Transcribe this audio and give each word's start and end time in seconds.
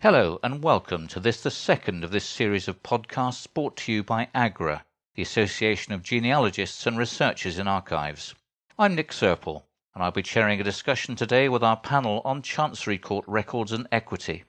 Hello, 0.00 0.38
and 0.44 0.62
welcome 0.62 1.08
to 1.08 1.18
this, 1.18 1.42
the 1.42 1.50
second 1.50 2.04
of 2.04 2.12
this 2.12 2.24
series 2.24 2.68
of 2.68 2.84
podcasts 2.84 3.52
brought 3.52 3.76
to 3.78 3.92
you 3.92 4.04
by 4.04 4.28
AGRA, 4.32 4.84
the 5.16 5.22
Association 5.22 5.92
of 5.92 6.04
Genealogists 6.04 6.86
and 6.86 6.96
Researchers 6.96 7.58
in 7.58 7.66
Archives. 7.66 8.32
I'm 8.78 8.94
Nick 8.94 9.10
Serple, 9.10 9.64
and 9.92 10.04
I'll 10.04 10.12
be 10.12 10.22
chairing 10.22 10.60
a 10.60 10.62
discussion 10.62 11.16
today 11.16 11.48
with 11.48 11.64
our 11.64 11.76
panel 11.76 12.22
on 12.24 12.42
Chancery 12.42 12.96
Court 12.96 13.24
records 13.26 13.72
and 13.72 13.88
equity. 13.90 14.44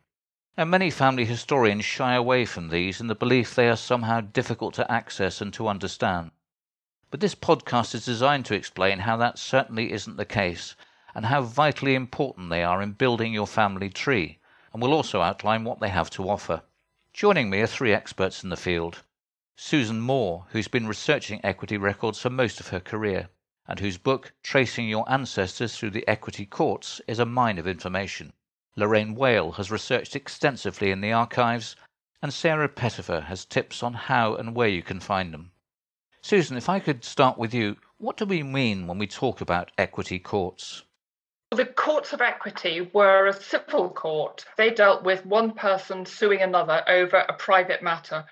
And 0.56 0.70
many 0.70 0.92
family 0.92 1.26
historians 1.26 1.84
shy 1.84 2.14
away 2.14 2.46
from 2.46 2.70
these 2.70 3.02
in 3.02 3.08
the 3.08 3.16
belief 3.16 3.56
they 3.56 3.70
are 3.70 3.76
somehow 3.76 4.22
difficult 4.22 4.76
to 4.76 4.92
access 4.92 5.42
and 5.42 5.52
to 5.56 5.68
understand. 5.68 6.30
But 7.10 7.22
this 7.22 7.34
podcast 7.34 7.96
is 7.96 8.06
designed 8.06 8.46
to 8.46 8.54
explain 8.54 9.00
how 9.00 9.18
that 9.18 9.40
certainly 9.40 9.94
isn't 9.94 10.18
the 10.18 10.26
case, 10.26 10.76
and 11.16 11.26
how 11.26 11.42
vitally 11.42 11.96
important 11.96 12.52
they 12.52 12.64
are 12.64 12.84
in 12.84 12.92
building 12.92 13.34
your 13.34 13.48
family 13.48 13.90
tree 13.90 14.38
and 14.74 14.82
will 14.82 14.94
also 14.94 15.22
outline 15.22 15.64
what 15.64 15.80
they 15.80 15.90
have 15.90 16.10
to 16.12 16.30
offer. 16.30 16.62
Joining 17.14 17.50
me 17.50 17.62
are 17.62 17.68
three 17.68 17.94
experts 17.94 18.44
in 18.44 18.50
the 18.50 18.58
field 18.58 19.04
Susan 19.56 20.00
Moore, 20.00 20.46
who's 20.52 20.70
been 20.70 20.88
researching 20.88 21.42
equity 21.44 21.76
records 21.76 22.20
for 22.20 22.30
most 22.30 22.62
of 22.62 22.70
her 22.70 22.80
career, 22.80 23.30
and 23.68 23.80
whose 23.80 23.98
book, 23.98 24.32
Tracing 24.42 24.88
Your 24.88 25.04
Ancestors 25.12 25.78
Through 25.78 25.90
the 25.90 26.08
Equity 26.08 26.46
Courts, 26.46 27.02
is 27.08 27.20
a 27.20 27.26
mine 27.26 27.58
of 27.58 27.68
information. 27.68 28.32
Lorraine 28.78 29.16
Whale 29.16 29.52
has 29.52 29.70
researched 29.70 30.16
extensively 30.16 30.92
in 30.92 31.02
the 31.02 31.12
archives, 31.12 31.76
and 32.22 32.34
Sarah 32.34 32.70
Pettifer 32.70 33.22
has 33.22 33.44
tips 33.44 33.84
on 33.84 33.94
how 33.94 34.36
and 34.36 34.56
where 34.56 34.70
you 34.70 34.82
can 34.82 35.02
find 35.02 35.34
them. 35.34 35.52
Susan, 36.22 36.56
if 36.56 36.70
I 36.70 36.80
could 36.80 37.04
start 37.04 37.38
with 37.38 37.54
you, 37.54 37.76
what 37.98 38.16
do 38.16 38.26
we 38.26 38.44
mean 38.44 38.88
when 38.88 38.98
we 38.98 39.08
talk 39.08 39.42
about 39.42 39.72
equity 39.78 40.20
courts? 40.20 40.84
The 41.52 41.66
courts 41.66 42.14
of 42.14 42.22
equity 42.22 42.82
were 42.94 43.26
a 43.26 43.34
civil 43.34 43.90
court. 43.90 44.46
They 44.56 44.70
dealt 44.70 45.04
with 45.04 45.26
one 45.26 45.54
person 45.54 46.06
suing 46.06 46.42
another 46.44 46.84
over 46.88 47.18
a 47.18 47.34
private 47.34 47.82
matter, 47.82 48.24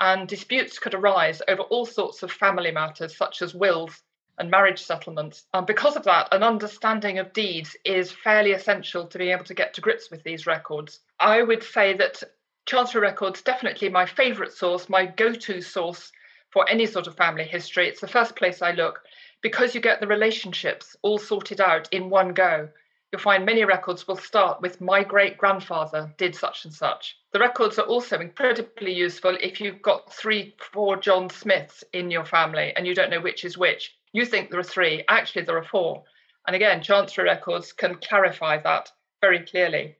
and 0.00 0.26
disputes 0.26 0.78
could 0.78 0.94
arise 0.94 1.42
over 1.46 1.60
all 1.64 1.84
sorts 1.84 2.22
of 2.22 2.32
family 2.32 2.70
matters, 2.70 3.14
such 3.18 3.42
as 3.42 3.54
wills 3.54 4.02
and 4.38 4.50
marriage 4.50 4.82
settlements. 4.82 5.46
And 5.52 5.66
because 5.66 5.94
of 5.94 6.04
that, 6.04 6.32
an 6.32 6.42
understanding 6.42 7.18
of 7.18 7.34
deeds 7.34 7.76
is 7.84 8.10
fairly 8.10 8.52
essential 8.52 9.06
to 9.08 9.18
be 9.18 9.30
able 9.30 9.44
to 9.44 9.54
get 9.54 9.74
to 9.74 9.82
grips 9.82 10.10
with 10.10 10.22
these 10.22 10.46
records. 10.46 11.00
I 11.20 11.42
would 11.42 11.62
say 11.62 11.92
that 11.98 12.22
Chancery 12.64 13.02
Records 13.02 13.42
definitely 13.42 13.90
my 13.90 14.06
favourite 14.06 14.52
source, 14.52 14.88
my 14.88 15.04
go-to 15.04 15.60
source 15.60 16.10
for 16.50 16.66
any 16.70 16.86
sort 16.86 17.08
of 17.08 17.16
family 17.16 17.44
history. 17.44 17.88
It's 17.88 18.00
the 18.00 18.08
first 18.08 18.36
place 18.36 18.62
I 18.62 18.70
look 18.70 19.02
because 19.44 19.74
you 19.74 19.80
get 19.82 20.00
the 20.00 20.06
relationships 20.06 20.96
all 21.02 21.18
sorted 21.18 21.60
out 21.60 21.86
in 21.92 22.08
one 22.08 22.32
go, 22.32 22.66
you'll 23.12 23.20
find 23.20 23.44
many 23.44 23.62
records 23.62 24.08
will 24.08 24.16
start 24.16 24.62
with 24.62 24.80
my 24.80 25.04
great 25.04 25.36
grandfather 25.36 26.10
did 26.16 26.34
such 26.34 26.64
and 26.64 26.72
such. 26.72 27.18
The 27.34 27.38
records 27.38 27.78
are 27.78 27.84
also 27.84 28.20
incredibly 28.20 28.94
useful 28.94 29.36
if 29.42 29.60
you've 29.60 29.82
got 29.82 30.10
three, 30.10 30.56
four 30.72 30.96
John 30.96 31.28
Smiths 31.28 31.84
in 31.92 32.10
your 32.10 32.24
family 32.24 32.72
and 32.74 32.86
you 32.86 32.94
don't 32.94 33.10
know 33.10 33.20
which 33.20 33.44
is 33.44 33.58
which. 33.58 33.94
You 34.14 34.24
think 34.24 34.48
there 34.48 34.60
are 34.60 34.62
three, 34.62 35.04
actually, 35.10 35.44
there 35.44 35.58
are 35.58 35.64
four. 35.64 36.04
And 36.46 36.56
again, 36.56 36.82
Chancery 36.82 37.24
records 37.24 37.74
can 37.74 37.96
clarify 37.96 38.62
that 38.62 38.92
very 39.20 39.40
clearly. 39.40 39.96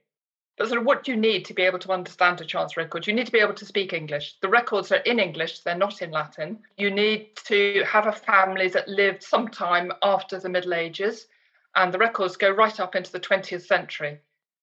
But 0.57 0.69
sort 0.69 0.79
of 0.79 0.85
what 0.85 1.07
you 1.07 1.17
need 1.17 1.43
to 1.45 1.53
be 1.53 1.63
able 1.63 1.79
to 1.79 1.91
understand 1.91 2.39
a 2.39 2.45
chance 2.45 2.77
record? 2.77 3.05
You 3.05 3.13
need 3.13 3.25
to 3.25 3.31
be 3.31 3.39
able 3.39 3.55
to 3.55 3.65
speak 3.65 3.91
English. 3.91 4.35
The 4.41 4.47
records 4.47 4.91
are 4.91 4.97
in 5.05 5.19
English, 5.19 5.59
they're 5.59 5.77
not 5.77 6.01
in 6.01 6.11
Latin. 6.11 6.59
You 6.77 6.91
need 6.91 7.35
to 7.47 7.83
have 7.85 8.07
a 8.07 8.13
family 8.13 8.69
that 8.69 8.87
lived 8.87 9.21
sometime 9.21 9.91
after 10.01 10.39
the 10.39 10.49
Middle 10.49 10.73
Ages, 10.73 11.27
and 11.75 11.93
the 11.93 11.97
records 11.97 12.37
go 12.37 12.49
right 12.49 12.79
up 12.79 12.95
into 12.95 13.11
the 13.11 13.19
20th 13.19 13.65
century. 13.65 14.19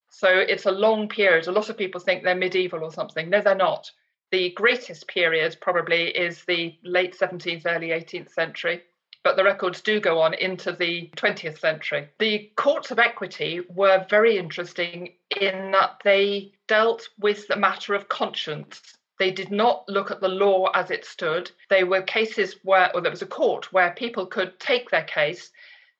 So 0.08 0.28
it's 0.28 0.66
a 0.66 0.70
long 0.70 1.08
period. 1.08 1.46
A 1.46 1.52
lot 1.52 1.68
of 1.68 1.76
people 1.76 2.00
think 2.00 2.22
they're 2.22 2.34
medieval 2.34 2.84
or 2.84 2.92
something. 2.92 3.28
No, 3.28 3.42
they're 3.42 3.54
not. 3.54 3.90
The 4.30 4.50
greatest 4.52 5.08
period 5.08 5.58
probably 5.60 6.08
is 6.08 6.44
the 6.44 6.78
late 6.82 7.14
17th, 7.18 7.66
early 7.66 7.88
18th 7.88 8.30
century 8.30 8.82
but 9.24 9.36
the 9.36 9.44
records 9.44 9.80
do 9.80 10.00
go 10.00 10.20
on 10.20 10.34
into 10.34 10.72
the 10.72 11.10
20th 11.16 11.58
century. 11.58 12.08
The 12.18 12.50
courts 12.56 12.90
of 12.90 12.98
equity 12.98 13.60
were 13.68 14.06
very 14.10 14.36
interesting 14.36 15.14
in 15.40 15.70
that 15.72 16.00
they 16.04 16.52
dealt 16.66 17.08
with 17.18 17.46
the 17.46 17.56
matter 17.56 17.94
of 17.94 18.08
conscience. 18.08 18.98
They 19.18 19.30
did 19.30 19.50
not 19.50 19.88
look 19.88 20.10
at 20.10 20.20
the 20.20 20.28
law 20.28 20.70
as 20.74 20.90
it 20.90 21.04
stood. 21.04 21.50
They 21.70 21.84
were 21.84 22.02
cases 22.02 22.56
where, 22.64 22.90
or 22.94 23.00
there 23.00 23.10
was 23.10 23.22
a 23.22 23.26
court 23.26 23.72
where 23.72 23.92
people 23.92 24.26
could 24.26 24.58
take 24.58 24.90
their 24.90 25.04
case 25.04 25.52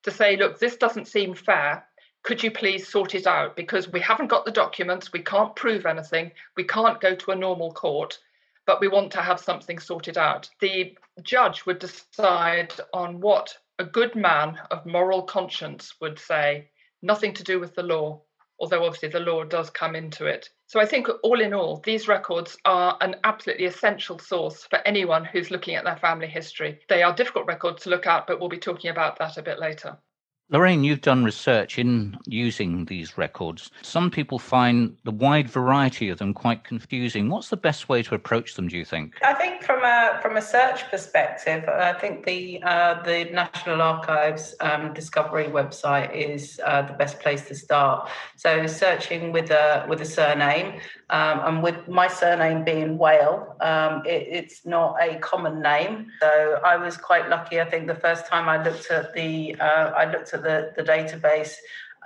to 0.02 0.10
say, 0.10 0.36
look, 0.36 0.58
this 0.58 0.76
doesn't 0.76 1.06
seem 1.06 1.34
fair. 1.34 1.86
Could 2.24 2.42
you 2.42 2.50
please 2.50 2.88
sort 2.88 3.14
it 3.14 3.26
out? 3.26 3.54
Because 3.54 3.88
we 3.88 4.00
haven't 4.00 4.28
got 4.28 4.44
the 4.44 4.50
documents, 4.50 5.12
we 5.12 5.20
can't 5.20 5.54
prove 5.54 5.86
anything, 5.86 6.32
we 6.56 6.64
can't 6.64 7.00
go 7.00 7.14
to 7.14 7.30
a 7.30 7.36
normal 7.36 7.72
court 7.72 8.18
but 8.66 8.80
we 8.80 8.88
want 8.88 9.10
to 9.12 9.22
have 9.22 9.40
something 9.40 9.78
sorted 9.78 10.16
out. 10.18 10.48
The 10.60 10.96
judge 11.22 11.66
would 11.66 11.78
decide 11.78 12.72
on 12.92 13.20
what 13.20 13.56
a 13.78 13.84
good 13.84 14.14
man 14.14 14.58
of 14.70 14.86
moral 14.86 15.22
conscience 15.22 15.94
would 16.00 16.18
say, 16.18 16.70
nothing 17.02 17.34
to 17.34 17.42
do 17.42 17.58
with 17.58 17.74
the 17.74 17.82
law, 17.82 18.22
although 18.60 18.84
obviously 18.84 19.08
the 19.08 19.20
law 19.20 19.44
does 19.44 19.70
come 19.70 19.96
into 19.96 20.26
it. 20.26 20.48
So 20.66 20.80
I 20.80 20.86
think 20.86 21.08
all 21.22 21.40
in 21.40 21.52
all, 21.52 21.82
these 21.84 22.08
records 22.08 22.56
are 22.64 22.96
an 23.00 23.16
absolutely 23.24 23.66
essential 23.66 24.18
source 24.18 24.64
for 24.64 24.78
anyone 24.86 25.24
who's 25.24 25.50
looking 25.50 25.74
at 25.74 25.84
their 25.84 25.96
family 25.96 26.28
history. 26.28 26.80
They 26.88 27.02
are 27.02 27.14
difficult 27.14 27.46
records 27.46 27.82
to 27.82 27.90
look 27.90 28.06
at, 28.06 28.26
but 28.26 28.40
we'll 28.40 28.48
be 28.48 28.58
talking 28.58 28.90
about 28.90 29.18
that 29.18 29.36
a 29.36 29.42
bit 29.42 29.58
later. 29.58 29.98
Lorraine, 30.52 30.84
you've 30.84 31.00
done 31.00 31.24
research 31.24 31.78
in 31.78 32.14
using 32.26 32.84
these 32.84 33.16
records. 33.16 33.70
Some 33.80 34.10
people 34.10 34.38
find 34.38 34.94
the 35.04 35.10
wide 35.10 35.48
variety 35.48 36.10
of 36.10 36.18
them 36.18 36.34
quite 36.34 36.62
confusing. 36.62 37.30
What's 37.30 37.48
the 37.48 37.56
best 37.56 37.88
way 37.88 38.02
to 38.02 38.14
approach 38.14 38.54
them, 38.54 38.68
do 38.68 38.76
you 38.76 38.84
think? 38.84 39.14
I 39.24 39.32
think 39.32 39.62
from 39.62 39.82
a 39.82 40.18
from 40.20 40.36
a 40.36 40.42
search 40.42 40.90
perspective, 40.90 41.66
I 41.66 41.94
think 41.94 42.26
the 42.26 42.62
uh, 42.64 43.02
the 43.02 43.30
National 43.32 43.80
Archives 43.80 44.54
um, 44.60 44.92
Discovery 44.92 45.46
website 45.46 46.14
is 46.14 46.60
uh, 46.66 46.82
the 46.82 46.92
best 46.92 47.18
place 47.20 47.48
to 47.48 47.54
start. 47.54 48.10
So 48.36 48.66
searching 48.66 49.32
with 49.32 49.50
a 49.50 49.86
with 49.88 50.02
a 50.02 50.04
surname, 50.04 50.80
um, 51.08 51.40
and 51.46 51.62
with 51.62 51.88
my 51.88 52.08
surname 52.08 52.62
being 52.62 52.98
Whale, 52.98 53.56
um, 53.62 54.02
it, 54.04 54.26
it's 54.28 54.66
not 54.66 54.96
a 55.00 55.16
common 55.20 55.62
name. 55.62 56.08
So 56.20 56.60
I 56.62 56.76
was 56.76 56.98
quite 56.98 57.30
lucky. 57.30 57.58
I 57.58 57.64
think 57.64 57.86
the 57.86 57.94
first 57.94 58.26
time 58.26 58.50
I 58.50 58.62
looked 58.62 58.90
at 58.90 59.14
the 59.14 59.56
uh, 59.58 59.92
I 59.96 60.12
looked 60.12 60.34
at 60.34 60.41
the, 60.42 60.72
the 60.76 60.82
database, 60.82 61.54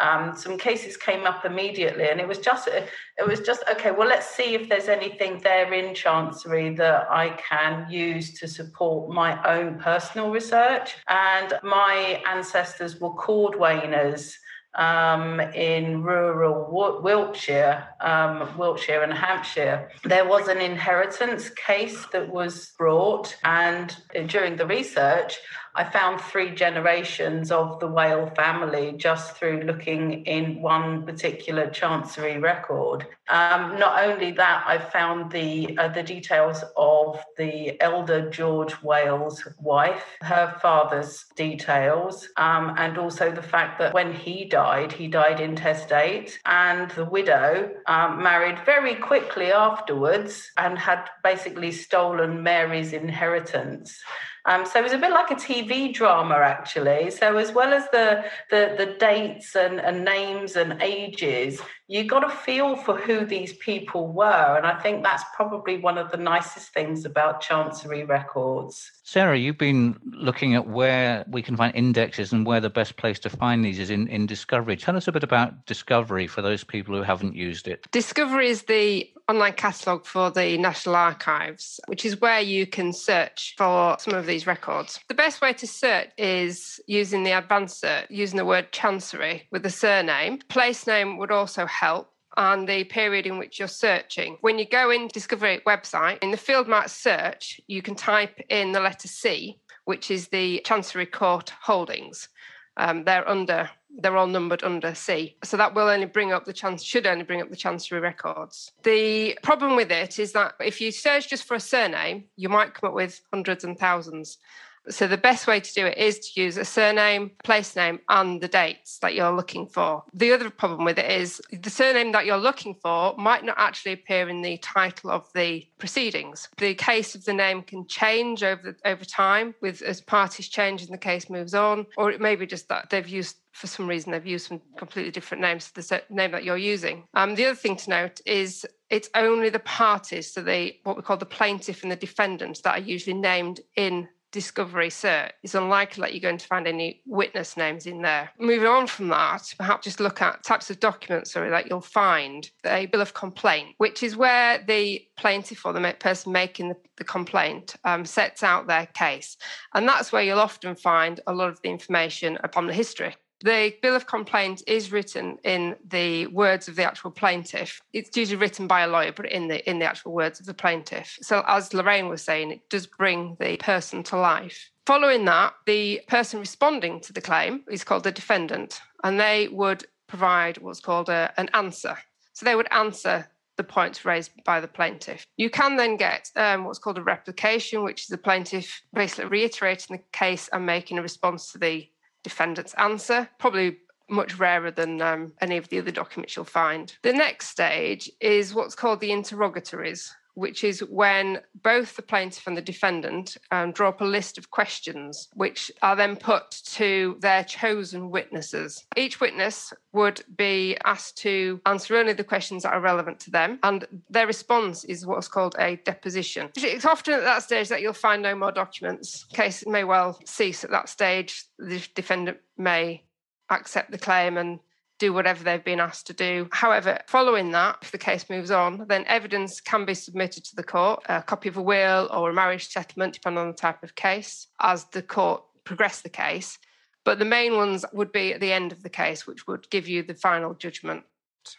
um, 0.01 0.37
some 0.37 0.59
cases 0.59 0.97
came 0.97 1.25
up 1.25 1.45
immediately, 1.45 2.09
and 2.09 2.21
it 2.21 2.29
was 2.29 2.39
just 2.39 2.69
it 2.69 3.27
was 3.27 3.41
just 3.41 3.63
okay. 3.71 3.93
Well, 3.93 4.09
let's 4.09 4.27
see 4.27 4.55
if 4.55 4.69
there's 4.69 4.89
anything 4.89 5.41
there 5.41 5.73
in 5.73 5.95
Chancery 5.95 6.75
that 6.77 7.11
I 7.11 7.31
can 7.31 7.91
use 7.91 8.39
to 8.41 8.47
support 8.49 9.11
my 9.11 9.43
own 9.45 9.79
personal 9.79 10.31
research. 10.31 10.97
And 11.09 11.55
my 11.63 12.23
ancestors 12.29 13.01
were 13.01 13.15
cordwainers 13.15 14.35
um, 14.77 15.41
in 15.41 16.03
rural 16.03 17.01
Wiltshire, 17.03 17.89
um, 18.01 18.57
Wiltshire 18.59 19.03
and 19.03 19.13
Hampshire. 19.13 19.91
There 20.05 20.29
was 20.29 20.49
an 20.49 20.59
inheritance 20.59 21.49
case 21.51 22.05
that 22.13 22.29
was 22.29 22.73
brought, 22.79 23.35
and 23.45 23.97
during 24.27 24.57
the 24.57 24.67
research, 24.67 25.39
I 25.77 25.85
found 25.85 26.23
three 26.23 26.55
generations 26.55 27.53
of 27.53 27.81
the 27.81 27.87
Whale 27.87 28.31
family 28.35 28.95
just 28.97 29.37
through 29.37 29.65
looking 29.65 30.25
in 30.25 30.63
one 30.63 31.05
particular 31.05 31.69
chancery 31.69 32.39
record. 32.39 33.07
Um, 33.29 33.79
not 33.79 34.03
only 34.05 34.33
that, 34.33 34.65
I 34.67 34.79
found 34.79 35.31
the 35.31 35.77
uh, 35.77 35.89
the 35.89 36.03
details 36.03 36.65
of 36.77 37.23
the 37.37 37.79
elder 37.83 38.31
George 38.31 38.73
Whale's 38.83 39.47
wife, 39.61 40.05
her 40.23 40.57
father's 40.63 41.27
details, 41.37 42.29
um, 42.39 42.75
and 42.79 42.97
also 42.97 43.31
the 43.31 43.43
fact 43.43 43.79
that 43.81 43.93
when 43.93 44.15
he 44.15 44.47
died, 44.47 44.93
he 44.93 45.09
died 45.09 45.41
intestate, 45.41 46.39
and 46.47 46.91
the 46.93 47.05
widow 47.05 47.71
um, 47.87 48.23
married 48.23 48.59
very 48.65 48.95
quickly 48.95 49.53
afterwards 49.53 50.51
and 50.57 50.79
had 50.79 51.11
basically 51.23 51.73
stolen 51.73 52.43
Mary's 52.43 52.95
inheritance. 52.95 54.01
Um, 54.47 54.65
so 54.65 54.79
it 54.79 54.83
was 54.83 54.93
a 54.93 54.99
bit 54.99 55.11
like 55.11 55.31
a 55.31 55.35
TV 55.35 55.93
drama, 55.93 56.37
actually. 56.37 57.11
So 57.11 57.37
as 57.37 57.53
well 57.53 57.75
as 57.75 57.85
the 57.91 58.25
the, 58.51 58.75
the 58.79 58.97
dates 58.99 59.57
and, 59.57 59.81
and 59.81 60.05
names 60.05 60.57
and 60.57 60.81
ages, 60.81 61.61
you 61.89 62.05
got 62.05 62.25
a 62.25 62.31
feel 62.31 62.77
for 62.77 62.97
who 62.97 63.27
these 63.27 63.53
people 63.55 64.13
were, 64.13 64.57
and 64.57 64.67
I 64.67 64.79
think 64.81 65.03
that's 65.03 65.25
probably 65.35 65.79
one 65.79 65.99
of 65.99 66.11
the 66.11 66.17
nicest 66.17 66.73
things 66.73 67.05
about 67.05 67.41
Chancery 67.41 68.05
records. 68.05 68.93
Sarah, 69.03 69.39
you've 69.39 69.59
been 69.59 69.99
looking 70.05 70.55
at 70.55 70.67
where 70.67 71.25
we 71.29 71.43
can 71.43 71.57
find 71.57 71.75
indexes 71.75 72.33
and 72.33 72.47
where 72.47 72.61
the 72.61 72.71
best 72.71 72.97
place 72.97 73.19
to 73.21 73.31
find 73.31 73.65
these 73.65 73.79
is 73.79 73.91
in, 73.91 74.09
in 74.09 74.27
Discovery. 74.27 74.77
Tell 74.77 74.97
us 74.97 75.09
a 75.09 75.13
bit 75.13 75.23
about 75.23 75.67
Discovery 75.67 76.27
for 76.27 76.43
those 76.43 76.65
people 76.65 76.95
who 76.95 77.03
haven't 77.03 77.35
used 77.35 77.69
it. 77.69 77.87
Discovery 77.93 78.49
is 78.49 78.63
the 78.63 79.09
online 79.29 79.55
catalogue 79.55 80.07
for 80.07 80.31
the 80.31 80.57
National 80.59 80.95
Archives, 80.95 81.81
which 81.87 82.05
is 82.05 82.21
where 82.21 82.41
you 82.41 82.67
can 82.67 82.93
search 82.93 83.55
for 83.59 83.97
some 83.99 84.15
of 84.15 84.27
these 84.27 84.47
records. 84.47 85.01
The 85.09 85.15
best 85.15 85.41
way 85.41 85.53
to 85.55 85.67
search 85.67 86.11
is 86.17 86.81
using 86.87 87.25
the 87.25 87.33
advanced 87.33 87.81
search, 87.81 88.07
using 88.09 88.37
the 88.37 88.45
word 88.45 88.71
Chancery 88.73 89.49
with 89.51 89.63
the 89.63 89.71
surname. 89.71 90.39
Place 90.49 90.87
name 90.87 91.19
would 91.19 91.33
also 91.33 91.67
help 91.67 92.13
and 92.37 92.69
the 92.69 92.85
period 92.85 93.27
in 93.27 93.39
which 93.39 93.59
you're 93.59 93.69
searching. 93.69 94.37
When 94.43 94.59
you 94.59 94.67
go 94.67 94.91
in 94.91 95.09
Discovery 95.09 95.61
website, 95.67 96.23
in 96.23 96.31
the 96.31 96.37
field 96.37 96.69
marked 96.69 96.91
search, 96.91 97.61
you 97.67 97.83
can 97.83 97.95
type 97.95 98.41
in 98.51 98.73
the 98.73 98.81
letter 98.81 99.09
C, 99.09 99.59
which 99.87 100.11
is 100.11 100.29
the 100.29 100.61
Chancery 100.65 101.07
Court 101.07 101.51
holdings. 101.63 102.29
Um, 102.77 103.05
they're 103.05 103.29
under 103.29 103.71
they're 103.99 104.17
all 104.17 104.27
numbered 104.27 104.63
under 104.63 104.95
C. 104.95 105.37
So 105.43 105.57
that 105.57 105.75
will 105.75 105.89
only 105.89 106.07
bring 106.07 106.33
up 106.33 106.45
the 106.45 106.53
chance 106.53 106.83
should 106.83 107.07
only 107.07 107.25
bring 107.25 107.41
up 107.41 107.51
the 107.51 107.57
chancery 107.57 108.01
records. 108.01 108.73
The 108.83 109.39
problem 109.43 109.75
with 109.75 109.91
it 109.91 110.19
is 110.19 110.33
that 110.33 110.55
if 110.61 110.81
you 110.81 110.93
search 110.93 111.29
just 111.29 111.45
for 111.45 111.55
a 111.55 111.61
surname, 111.61 112.25
you 112.37 112.49
might 112.49 112.75
come 112.75 112.89
up 112.89 112.95
with 112.95 113.21
hundreds 113.33 113.65
and 113.65 113.79
thousands. 113.79 114.39
So 114.89 115.07
the 115.07 115.17
best 115.17 115.47
way 115.47 115.61
to 115.61 115.75
do 115.75 115.87
it 115.87 115.99
is 115.99 116.19
to 116.21 116.41
use 116.41 116.57
a 116.57 116.65
surname, 116.65 117.33
place 117.45 117.75
name, 117.77 118.01
and 118.09 118.41
the 118.41 118.49
dates 118.49 118.99
that 118.99 119.15
you're 119.15 119.33
looking 119.33 119.67
for. 119.67 120.05
The 120.13 120.33
other 120.33 120.51
problem 120.51 120.85
with 120.85 120.99
it 120.99 121.11
is 121.11 121.41
the 121.53 121.71
surname 121.71 122.13
that 122.13 122.27
you're 122.27 122.37
looking 122.37 122.75
for 122.75 123.15
might 123.17 123.45
not 123.45 123.57
actually 123.59 123.93
appear 123.93 124.29
in 124.29 124.43
the 124.43 124.59
title 124.59 125.11
of 125.11 125.29
the 125.35 125.67
proceedings. 125.79 126.49
The 126.59 126.75
case 126.75 127.15
of 127.15 127.25
the 127.25 127.33
name 127.33 127.63
can 127.63 127.87
change 127.87 128.43
over 128.43 128.77
over 128.85 129.05
time 129.05 129.55
with 129.61 129.83
as 129.83 130.01
parties 130.01 130.49
change 130.49 130.83
and 130.83 130.93
the 130.93 130.99
case 130.99 131.29
moves 131.29 131.55
on, 131.55 131.87
or 131.97 132.11
it 132.11 132.21
may 132.21 132.37
be 132.37 132.47
just 132.47 132.69
that 132.69 132.91
they've 132.91 133.09
used 133.09 133.37
for 133.53 133.67
some 133.67 133.87
reason 133.89 134.13
they've 134.13 134.27
used 134.27 134.49
some 134.49 134.61
completely 134.77 135.11
different 135.11 135.41
names 135.41 135.67
for 135.67 135.81
the 135.81 136.03
name 136.11 136.31
that 136.31 136.45
you're 136.45 136.59
using. 136.59 137.05
Um, 137.15 137.35
the 137.35 137.47
other 137.47 137.55
thing 137.55 137.77
to 137.77 137.91
note 137.91 138.21
is 138.27 138.67
it's 138.91 139.09
only 139.15 139.49
the 139.49 139.61
parties, 139.61 140.33
so 140.33 140.43
the 140.43 140.77
what 140.85 140.97
we 140.97 141.03
call 141.03 141.17
the 141.17 141.27
plaintiff 141.27 141.83
and 141.83 141.91
the 141.91 141.97
defendants, 141.97 142.61
that 142.61 142.79
are 142.79 142.83
usually 142.83 143.17
named 143.17 143.61
in 143.75 144.09
discovery 144.37 144.91
search, 144.91 145.33
it's 145.43 145.55
unlikely 145.55 146.03
that 146.03 146.13
you're 146.13 146.21
going 146.21 146.37
to 146.37 146.47
find 146.47 146.69
any 146.69 147.01
witness 147.07 147.57
names 147.57 147.87
in 147.87 148.03
there. 148.03 148.29
Moving 148.39 148.69
on 148.69 148.87
from 148.87 149.09
that, 149.09 149.55
perhaps 149.57 149.85
just 149.85 149.99
look 149.99 150.21
at 150.21 150.45
types 150.45 150.69
of 150.69 150.79
documents 150.79 151.33
sorry, 151.33 151.49
that 151.49 151.71
you'll 151.71 151.81
find. 151.81 152.51
A 152.67 152.85
bill 152.85 153.01
of 153.01 153.15
complaint, 153.15 153.71
which 153.79 154.03
is 154.03 154.15
where 154.15 154.63
the 154.69 155.03
plaintiff 155.17 155.65
or 155.65 155.73
the 155.73 155.97
person 155.99 156.33
making 156.33 156.69
the, 156.69 156.77
the 156.99 157.05
complaint 157.05 157.77
um, 157.85 158.05
sets 158.05 158.43
out 158.43 158.67
their 158.67 158.85
case. 158.85 159.39
And 159.73 159.89
that's 159.89 160.13
where 160.13 160.23
you'll 160.23 160.39
often 160.39 160.77
find 160.77 161.19
a 161.27 161.33
lot 161.33 161.49
of 161.49 161.63
the 161.63 161.71
information 161.71 162.37
upon 162.45 162.67
the 162.67 162.75
history 162.75 163.17
the 163.41 163.75
bill 163.83 163.95
of 163.95 164.07
complaint 164.07 164.63
is 164.67 164.93
written 164.93 165.39
in 165.45 165.77
the 165.89 166.27
words 166.29 166.69
of 166.69 166.77
the 166.77 166.85
actual 166.85 167.11
plaintiff. 167.11 167.81
It's 167.93 168.17
usually 168.17 168.37
written 168.37 168.67
by 168.67 168.83
a 168.83 168.89
lawyer, 168.89 169.13
but 169.13 169.31
in 169.31 169.49
the 169.49 169.69
in 169.69 169.79
the 169.79 169.85
actual 169.85 170.13
words 170.13 170.41
of 170.41 170.47
the 170.47 170.55
plaintiff. 170.55 171.19
So 171.23 171.45
as 171.47 171.75
Lorraine 171.75 172.09
was 172.09 172.23
saying, 172.23 172.51
it 172.51 172.69
does 172.69 172.87
bring 172.87 173.37
the 173.41 173.57
person 173.59 174.03
to 174.05 174.17
life. 174.17 174.71
Following 174.87 175.25
that, 175.25 175.55
the 175.67 176.01
person 176.07 176.41
responding 176.41 177.01
to 177.01 177.13
the 177.13 177.21
claim 177.21 177.65
is 177.69 177.85
called 177.85 178.05
the 178.05 178.13
defendant, 178.13 178.81
and 179.05 179.19
they 179.19 179.49
would 179.49 179.85
provide 180.07 180.59
what's 180.59 180.81
called 180.81 181.09
a, 181.09 181.33
an 181.37 181.51
answer. 181.55 181.99
So 182.33 182.45
they 182.45 182.55
would 182.55 182.69
answer 182.71 183.29
the 183.57 183.65
points 183.65 184.05
raised 184.05 184.31
by 184.45 184.61
the 184.61 184.69
plaintiff. 184.69 185.27
You 185.37 185.51
can 185.51 185.77
then 185.77 185.97
get 185.97 186.31
um, 186.37 186.65
what's 186.65 186.79
called 186.79 186.99
a 186.99 187.03
replication, 187.03 187.83
which 187.83 188.03
is 188.03 188.09
the 188.09 188.19
plaintiff 188.19 188.83
basically 188.93 189.27
reiterating 189.27 189.97
the 189.97 190.03
case 190.13 190.49
and 190.53 190.67
making 190.67 190.99
a 190.99 191.03
response 191.03 191.53
to 191.53 191.59
the 191.59 191.89
defendant's 192.27 192.75
answer. 192.75 193.29
Probably 193.39 193.77
much 194.11 194.37
rarer 194.37 194.73
than 194.73 195.01
um, 195.01 195.33
any 195.41 195.57
of 195.57 195.69
the 195.69 195.79
other 195.79 195.93
documents 195.93 196.35
you'll 196.35 196.45
find. 196.45 196.93
The 197.03 197.13
next 197.13 197.51
stage 197.51 198.11
is 198.21 198.53
what's 198.53 198.75
called 198.75 198.99
the 198.99 199.13
interrogatories, 199.13 200.13
which 200.37 200.63
is 200.63 200.81
when 200.81 201.41
both 201.63 201.97
the 201.97 202.03
plaintiff 202.03 202.47
and 202.47 202.57
the 202.57 202.63
defendant 202.63 203.37
um, 203.51 203.73
draw 203.73 203.89
up 203.89 204.03
a 204.03 204.05
list 204.05 204.37
of 204.37 204.51
questions, 204.51 205.29
which 205.33 205.73
are 205.81 205.97
then 205.97 206.15
put 206.15 206.51
to 206.51 207.17
their 207.21 207.43
chosen 207.43 208.11
witnesses. 208.11 208.85
Each 208.97 209.19
witness 209.19 209.73
would 209.93 210.23
be 210.37 210.77
asked 210.85 211.17
to 211.19 211.59
answer 211.65 211.97
only 211.97 212.13
the 212.13 212.23
questions 212.23 212.63
that 212.63 212.75
are 212.75 212.81
relevant 212.81 213.19
to 213.21 213.31
them, 213.31 213.59
and 213.63 213.87
their 214.11 214.27
response 214.27 214.85
is 214.85 215.07
what's 215.07 215.27
called 215.27 215.57
a 215.59 215.77
deposition. 215.77 216.51
It's 216.55 216.85
often 216.85 217.15
at 217.15 217.23
that 217.23 217.43
stage 217.43 217.69
that 217.71 217.81
you'll 217.81 217.95
find 217.95 218.23
no 218.23 218.35
more 218.35 218.53
documents. 218.53 219.25
Case 219.33 219.67
may 219.67 219.85
well 219.85 220.21
cease 220.27 220.65
at 220.65 220.71
that 220.71 220.91
stage. 220.91 221.45
The 221.59 221.83
defendant 221.95 222.39
may 222.59 223.05
accept 223.49 223.91
the 223.91 223.99
claim 223.99 224.37
and 224.37 224.59
do 224.99 225.13
whatever 225.13 225.45
they've 225.45 225.65
been 225.65 225.81
asked 225.81 226.07
to 226.07 226.13
do. 226.13 226.49
However, 226.53 226.99
following 227.07 227.51
that, 227.53 227.79
if 227.83 227.93
the 227.93 227.99
case 227.99 228.29
moves 228.31 228.51
on, 228.51 228.87
then 228.89 229.05
evidence 229.07 229.61
can 229.61 229.85
be 229.85 229.95
submitted 229.95 230.45
to 230.45 230.57
the 230.57 230.63
court, 230.63 231.03
a 231.09 231.23
copy 231.23 231.49
of 231.49 231.57
a 231.57 231.63
will 231.63 232.09
or 232.13 232.31
a 232.31 232.35
marriage 232.35 232.69
settlement, 232.69 233.15
depending 233.15 233.41
on 233.41 233.49
the 233.49 233.55
type 233.55 233.83
of 233.83 233.95
case, 233.95 234.49
as 234.61 234.85
the 234.87 235.03
court 235.03 235.43
progress 235.65 236.01
the 236.01 236.09
case. 236.09 236.59
But 237.05 237.19
the 237.19 237.25
main 237.25 237.57
ones 237.57 237.85
would 237.93 238.11
be 238.11 238.33
at 238.33 238.41
the 238.41 238.53
end 238.53 238.73
of 238.73 238.83
the 238.83 238.89
case, 238.89 239.27
which 239.27 239.47
would 239.47 239.69
give 239.71 239.87
you 239.87 240.03
the 240.03 240.15
final 240.15 240.55
judgment 240.55 241.05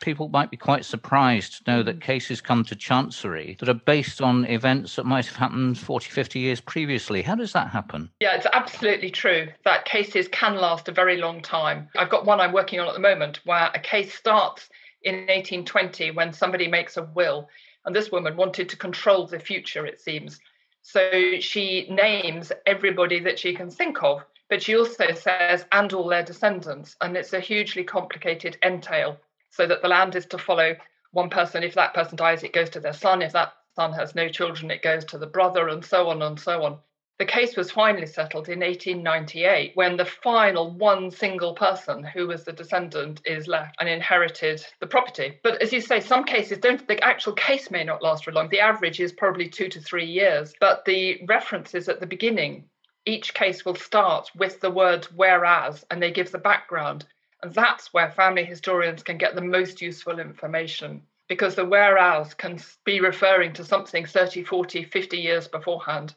people 0.01 0.29
might 0.29 0.51
be 0.51 0.57
quite 0.57 0.85
surprised 0.85 1.65
to 1.65 1.71
know 1.71 1.83
that 1.83 1.99
mm. 1.99 2.01
cases 2.01 2.41
come 2.41 2.63
to 2.65 2.75
Chancery 2.75 3.57
that 3.59 3.69
are 3.69 3.73
based 3.73 4.21
on 4.21 4.45
events 4.45 4.95
that 4.95 5.05
might 5.05 5.25
have 5.25 5.35
happened 5.35 5.77
40, 5.77 6.09
50 6.09 6.39
years 6.39 6.59
previously. 6.59 7.21
How 7.21 7.35
does 7.35 7.53
that 7.53 7.69
happen? 7.69 8.09
Yeah, 8.19 8.35
it's 8.35 8.47
absolutely 8.51 9.09
true 9.09 9.47
that 9.63 9.85
cases 9.85 10.27
can 10.27 10.55
last 10.55 10.87
a 10.87 10.91
very 10.91 11.17
long 11.17 11.41
time. 11.41 11.87
I've 11.97 12.09
got 12.09 12.25
one 12.25 12.39
I'm 12.39 12.53
working 12.53 12.79
on 12.79 12.87
at 12.87 12.93
the 12.93 12.99
moment 12.99 13.39
where 13.45 13.71
a 13.73 13.79
case 13.79 14.13
starts 14.13 14.69
in 15.03 15.15
1820 15.15 16.11
when 16.11 16.33
somebody 16.33 16.67
makes 16.67 16.97
a 16.97 17.03
will, 17.03 17.49
and 17.85 17.95
this 17.95 18.11
woman 18.11 18.35
wanted 18.35 18.67
to 18.69 18.75
control 18.75 19.27
the 19.27 19.39
future, 19.39 19.85
it 19.85 20.01
seems. 20.01 20.39
So 20.81 21.39
she 21.39 21.87
names 21.89 22.51
everybody 22.65 23.19
that 23.21 23.39
she 23.39 23.53
can 23.53 23.69
think 23.69 24.03
of, 24.03 24.23
but 24.49 24.63
she 24.63 24.77
also 24.77 25.13
says, 25.13 25.65
and 25.71 25.91
all 25.93 26.07
their 26.07 26.23
descendants. 26.23 26.95
And 27.01 27.17
it's 27.17 27.33
a 27.33 27.39
hugely 27.39 27.83
complicated 27.83 28.57
entail 28.63 29.17
so 29.49 29.67
that 29.67 29.81
the 29.81 29.87
land 29.87 30.15
is 30.15 30.25
to 30.27 30.37
follow 30.37 30.75
one 31.11 31.29
person. 31.29 31.63
If 31.63 31.75
that 31.75 31.93
person 31.93 32.15
dies, 32.15 32.43
it 32.43 32.53
goes 32.53 32.69
to 32.71 32.79
their 32.79 32.93
son. 32.93 33.21
If 33.21 33.33
that 33.33 33.53
son 33.75 33.93
has 33.93 34.15
no 34.15 34.29
children, 34.29 34.71
it 34.71 34.81
goes 34.81 35.05
to 35.05 35.17
the 35.17 35.27
brother, 35.27 35.67
and 35.69 35.83
so 35.83 36.09
on 36.09 36.21
and 36.21 36.39
so 36.39 36.63
on. 36.63 36.79
The 37.19 37.25
case 37.25 37.55
was 37.55 37.71
finally 37.71 38.05
settled 38.05 38.47
in 38.47 38.59
1898 38.59 39.71
when 39.75 39.97
the 39.97 40.05
final 40.05 40.69
one 40.69 41.09
single 41.09 41.55
person 41.55 42.03
who 42.03 42.27
was 42.27 42.43
the 42.43 42.53
descendant 42.53 43.21
is 43.25 43.47
left 43.47 43.75
and 43.79 43.89
inherited 43.89 44.63
the 44.79 44.85
property. 44.85 45.39
But 45.41 45.59
as 45.59 45.73
you 45.73 45.81
say, 45.81 45.99
some 45.99 46.25
cases 46.25 46.59
don't, 46.59 46.87
the 46.87 47.03
actual 47.03 47.33
case 47.33 47.71
may 47.71 47.83
not 47.83 48.03
last 48.03 48.23
for 48.23 48.31
long. 48.31 48.49
The 48.49 48.59
average 48.59 48.99
is 48.99 49.11
probably 49.11 49.49
two 49.49 49.67
to 49.67 49.81
three 49.81 50.05
years. 50.05 50.53
But 50.59 50.85
the 50.85 51.25
references 51.27 51.89
at 51.89 51.99
the 51.99 52.05
beginning, 52.05 52.69
each 53.05 53.33
case 53.33 53.65
will 53.65 53.75
start 53.75 54.29
with 54.35 54.59
the 54.59 54.69
words 54.69 55.11
whereas, 55.11 55.83
and 55.89 55.99
they 55.99 56.11
give 56.11 56.31
the 56.31 56.37
background. 56.37 57.05
That's 57.53 57.93
where 57.93 58.11
family 58.11 58.43
historians 58.43 59.03
can 59.03 59.17
get 59.17 59.35
the 59.35 59.41
most 59.41 59.81
useful 59.81 60.19
information 60.19 61.01
because 61.27 61.55
the 61.55 61.65
whereas 61.65 62.33
can 62.33 62.59
be 62.85 62.99
referring 62.99 63.53
to 63.53 63.65
something 63.65 64.05
30, 64.05 64.43
40, 64.43 64.83
50 64.83 65.17
years 65.17 65.47
beforehand. 65.47 66.15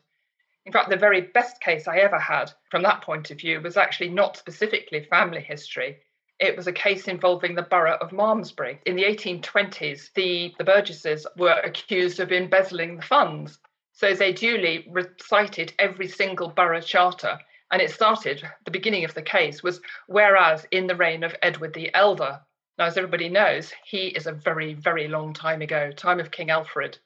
In 0.66 0.72
fact, 0.72 0.90
the 0.90 0.96
very 0.96 1.22
best 1.22 1.60
case 1.60 1.88
I 1.88 1.98
ever 1.98 2.18
had 2.18 2.52
from 2.70 2.82
that 2.82 3.02
point 3.02 3.30
of 3.30 3.38
view 3.40 3.60
was 3.60 3.76
actually 3.76 4.10
not 4.10 4.36
specifically 4.36 5.02
family 5.04 5.40
history. 5.40 5.98
It 6.38 6.56
was 6.56 6.66
a 6.66 6.72
case 6.72 7.08
involving 7.08 7.54
the 7.54 7.62
borough 7.62 7.98
of 8.00 8.12
Malmesbury. 8.12 8.80
In 8.86 8.96
the 8.96 9.04
1820s, 9.04 10.12
the, 10.14 10.54
the 10.58 10.64
Burgesses 10.64 11.26
were 11.36 11.60
accused 11.64 12.20
of 12.20 12.32
embezzling 12.32 12.96
the 12.96 13.02
funds. 13.02 13.58
So 13.92 14.14
they 14.14 14.32
duly 14.32 14.86
recited 14.90 15.74
every 15.78 16.08
single 16.08 16.48
borough 16.48 16.80
charter 16.80 17.38
and 17.70 17.80
it 17.80 17.90
started, 17.90 18.42
the 18.64 18.70
beginning 18.70 19.04
of 19.04 19.14
the 19.14 19.22
case 19.22 19.62
was 19.62 19.80
whereas 20.06 20.66
in 20.70 20.86
the 20.86 20.96
reign 20.96 21.22
of 21.22 21.36
Edward 21.42 21.74
the 21.74 21.94
Elder. 21.94 22.40
Now, 22.78 22.86
as 22.86 22.96
everybody 22.96 23.28
knows, 23.28 23.72
he 23.84 24.08
is 24.08 24.26
a 24.26 24.32
very, 24.32 24.74
very 24.74 25.06
long 25.06 25.34
time 25.34 25.62
ago, 25.62 25.92
time 25.92 26.18
of 26.18 26.30
King 26.30 26.50
Alfred. 26.50 26.98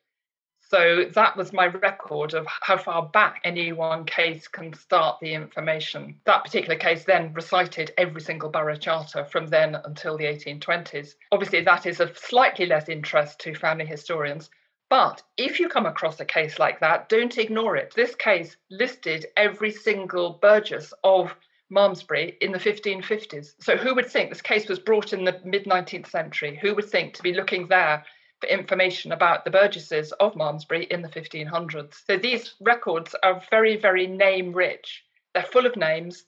So 0.61 1.05
that 1.15 1.37
was 1.37 1.53
my 1.53 1.67
record 1.67 2.33
of 2.33 2.47
how 2.49 2.79
far 2.79 3.07
back 3.07 3.41
any 3.45 3.73
one 3.73 4.07
case 4.07 4.49
can 4.49 4.73
start 4.73 5.21
the 5.21 5.35
information. 5.35 6.19
That 6.25 6.43
particular 6.43 6.77
case 6.77 7.05
then 7.05 7.35
recited 7.35 7.93
every 7.99 8.23
single 8.23 8.49
borough 8.49 8.77
charter 8.77 9.25
from 9.25 9.47
then 9.47 9.75
until 9.85 10.17
the 10.17 10.25
1820s. 10.25 11.15
Obviously, 11.33 11.61
that 11.61 11.87
is 11.87 12.01
of 12.01 12.17
slightly 12.17 12.65
less 12.67 12.89
interest 12.89 13.39
to 13.41 13.55
family 13.55 13.85
historians, 13.85 14.49
but 14.91 15.23
if 15.37 15.59
you 15.59 15.69
come 15.69 15.87
across 15.87 16.21
a 16.21 16.25
case 16.25 16.59
like 16.59 16.81
that, 16.81 17.09
don't 17.09 17.39
ignore 17.39 17.77
it. 17.77 17.95
This 17.95 18.15
case 18.15 18.57
listed 18.71 19.27
every 19.37 19.71
single 19.71 20.39
Burgess 20.41 20.93
of 21.03 21.35
Malmesbury 21.71 22.37
in 22.41 22.53
the 22.53 22.59
1550s. 22.59 23.55
So 23.61 23.77
who 23.77 23.95
would 23.95 24.11
think 24.11 24.31
this 24.31 24.43
case 24.43 24.69
was 24.69 24.79
brought 24.79 25.13
in 25.13 25.25
the 25.25 25.41
mid 25.45 25.65
19th 25.65 26.09
century? 26.09 26.59
Who 26.61 26.75
would 26.75 26.89
think 26.89 27.15
to 27.15 27.23
be 27.23 27.33
looking 27.33 27.67
there 27.67 28.05
for 28.41 28.49
information 28.49 29.13
about 29.13 29.45
the 29.45 29.51
Burgesses 29.51 30.13
of 30.13 30.37
Malmesbury 30.37 30.85
in 30.85 31.03
the 31.03 31.09
1500s? 31.09 31.95
So 32.07 32.17
these 32.17 32.55
records 32.61 33.15
are 33.23 33.43
very, 33.51 33.77
very 33.77 34.07
name 34.07 34.53
rich. 34.53 35.05
They're 35.33 35.43
full 35.43 35.67
of 35.67 35.77
names. 35.77 36.25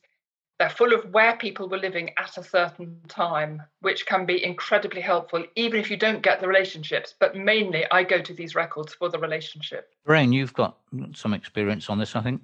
They're 0.59 0.71
full 0.71 0.95
of 0.95 1.13
where 1.13 1.37
people 1.37 1.69
were 1.69 1.79
living 1.79 2.11
at 2.19 2.39
a 2.39 2.43
certain 2.43 2.99
time, 3.09 3.63
which 3.81 4.07
can 4.07 4.25
be 4.25 4.43
incredibly 4.43 5.03
helpful, 5.03 5.45
even 5.55 5.79
if 5.79 5.91
you 5.91 5.99
don't 5.99 6.23
get 6.23 6.41
the 6.41 6.49
relationships. 6.49 7.15
But 7.19 7.37
mainly, 7.37 7.85
I 7.91 8.05
go 8.05 8.23
to 8.23 8.33
these 8.33 8.55
records 8.55 8.95
for 8.95 9.11
the 9.11 9.19
relationship. 9.19 9.91
Rain, 10.07 10.33
you've 10.33 10.55
got 10.55 10.79
some 11.15 11.35
experience 11.35 11.91
on 11.91 11.99
this, 11.99 12.17
I 12.17 12.23
think. 12.23 12.43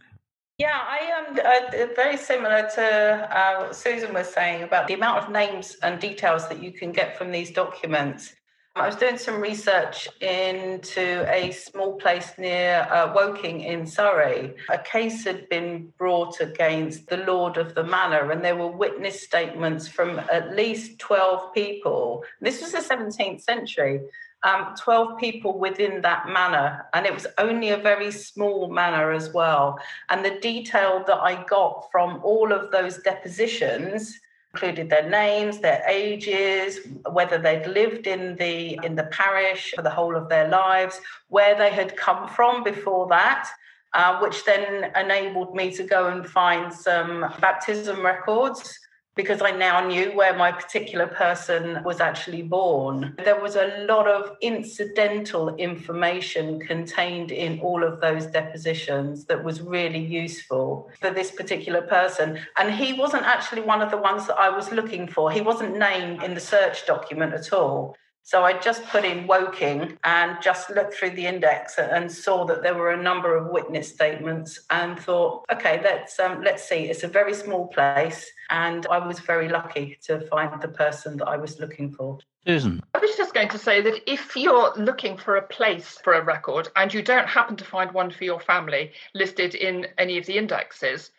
Yeah, 0.58 0.78
I 0.80 0.98
am 0.98 1.38
uh, 1.38 1.94
very 1.96 2.18
similar 2.18 2.68
to 2.74 2.84
uh, 2.84 3.62
what 3.62 3.74
Susan 3.74 4.12
was 4.12 4.32
saying 4.32 4.62
about 4.62 4.86
the 4.86 4.94
amount 4.94 5.24
of 5.24 5.30
names 5.30 5.76
and 5.82 5.98
details 5.98 6.48
that 6.48 6.62
you 6.62 6.70
can 6.70 6.92
get 6.92 7.16
from 7.16 7.32
these 7.32 7.50
documents. 7.50 8.34
I 8.74 8.86
was 8.86 8.96
doing 8.96 9.18
some 9.18 9.38
research 9.38 10.08
into 10.22 11.30
a 11.30 11.50
small 11.50 11.92
place 11.96 12.32
near 12.38 12.88
uh, 12.90 13.12
Woking 13.14 13.60
in 13.60 13.86
Surrey. 13.86 14.54
A 14.70 14.78
case 14.78 15.26
had 15.26 15.46
been 15.50 15.92
brought 15.98 16.40
against 16.40 17.06
the 17.06 17.18
Lord 17.18 17.58
of 17.58 17.74
the 17.74 17.84
Manor, 17.84 18.32
and 18.32 18.42
there 18.42 18.56
were 18.56 18.68
witness 18.72 19.22
statements 19.22 19.88
from 19.88 20.18
at 20.20 20.56
least 20.56 20.98
12 21.00 21.52
people. 21.52 22.24
This 22.40 22.62
was 22.62 22.72
the 22.72 22.78
17th 22.78 23.42
century. 23.42 24.00
Um, 24.42 24.74
12 24.78 25.18
people 25.18 25.58
within 25.58 26.00
that 26.00 26.28
manor, 26.28 26.86
and 26.94 27.06
it 27.06 27.14
was 27.14 27.28
only 27.38 27.68
a 27.68 27.76
very 27.76 28.10
small 28.10 28.68
manor 28.72 29.12
as 29.12 29.32
well. 29.32 29.78
And 30.08 30.24
the 30.24 30.40
detail 30.40 31.04
that 31.06 31.18
I 31.18 31.44
got 31.44 31.88
from 31.92 32.20
all 32.24 32.52
of 32.52 32.72
those 32.72 32.98
depositions 33.02 34.18
included 34.54 34.90
their 34.90 35.08
names, 35.08 35.58
their 35.58 35.82
ages, 35.88 36.80
whether 37.10 37.38
they'd 37.38 37.66
lived 37.66 38.06
in 38.06 38.36
the 38.36 38.78
in 38.82 38.94
the 38.94 39.04
parish 39.04 39.72
for 39.74 39.82
the 39.82 39.90
whole 39.90 40.16
of 40.16 40.28
their 40.28 40.48
lives, 40.48 41.00
where 41.28 41.56
they 41.56 41.70
had 41.70 41.96
come 41.96 42.28
from 42.28 42.62
before 42.62 43.08
that, 43.08 43.48
uh, 43.94 44.18
which 44.20 44.44
then 44.44 44.92
enabled 44.94 45.54
me 45.54 45.70
to 45.72 45.82
go 45.82 46.08
and 46.08 46.26
find 46.26 46.72
some 46.72 47.20
baptism 47.40 48.04
records 48.04 48.78
because 49.14 49.42
I 49.42 49.50
now 49.50 49.86
knew 49.86 50.12
where 50.12 50.36
my 50.36 50.52
particular 50.52 51.06
person 51.06 51.82
was 51.84 52.00
actually 52.00 52.42
born. 52.42 53.14
There 53.24 53.40
was 53.40 53.56
a 53.56 53.84
lot 53.86 54.08
of 54.08 54.36
incidental 54.40 55.54
information 55.56 56.60
contained 56.60 57.30
in 57.30 57.60
all 57.60 57.84
of 57.84 58.00
those 58.00 58.26
depositions 58.26 59.26
that 59.26 59.44
was 59.44 59.60
really 59.60 59.98
useful 59.98 60.90
for 61.00 61.10
this 61.10 61.30
particular 61.30 61.82
person. 61.82 62.38
And 62.56 62.72
he 62.72 62.94
wasn't 62.94 63.24
actually 63.24 63.62
one 63.62 63.82
of 63.82 63.90
the 63.90 63.98
ones 63.98 64.26
that 64.28 64.38
I 64.38 64.48
was 64.48 64.72
looking 64.72 65.06
for. 65.06 65.30
He 65.30 65.42
wasn't 65.42 65.76
named 65.78 66.22
in 66.22 66.34
the 66.34 66.40
search 66.40 66.86
document 66.86 67.34
at 67.34 67.52
all. 67.52 67.96
So 68.24 68.44
I 68.44 68.58
just 68.58 68.84
put 68.86 69.04
in 69.04 69.26
Woking 69.26 69.98
and 70.04 70.36
just 70.40 70.70
looked 70.70 70.94
through 70.94 71.10
the 71.10 71.26
index 71.26 71.78
and 71.78 72.10
saw 72.10 72.44
that 72.46 72.62
there 72.62 72.74
were 72.74 72.92
a 72.92 73.02
number 73.02 73.36
of 73.36 73.50
witness 73.50 73.88
statements 73.88 74.60
and 74.70 74.98
thought, 74.98 75.44
okay, 75.52 75.80
let's 75.82 76.18
um, 76.20 76.42
let's 76.42 76.66
see. 76.68 76.84
It's 76.84 77.02
a 77.02 77.08
very 77.08 77.34
small 77.34 77.66
place, 77.66 78.30
and 78.50 78.86
I 78.86 79.04
was 79.04 79.18
very 79.18 79.48
lucky 79.48 79.98
to 80.04 80.20
find 80.28 80.60
the 80.62 80.68
person 80.68 81.16
that 81.18 81.28
I 81.28 81.36
was 81.36 81.58
looking 81.58 81.92
for. 81.92 82.18
Susan. 82.46 82.82
I 82.94 82.98
was 82.98 83.16
just 83.16 83.34
going 83.34 83.48
to 83.50 83.58
say 83.58 83.80
that 83.82 84.10
if 84.10 84.36
you're 84.36 84.72
looking 84.76 85.16
for 85.16 85.36
a 85.36 85.42
place 85.42 85.98
for 86.02 86.14
a 86.14 86.24
record 86.24 86.68
and 86.74 86.92
you 86.92 87.00
don't 87.02 87.28
happen 87.28 87.56
to 87.56 87.64
find 87.64 87.92
one 87.92 88.10
for 88.10 88.24
your 88.24 88.40
family 88.40 88.92
listed 89.14 89.54
in 89.54 89.86
any 89.96 90.18
of 90.18 90.26
the 90.26 90.36
indexes, 90.38 91.10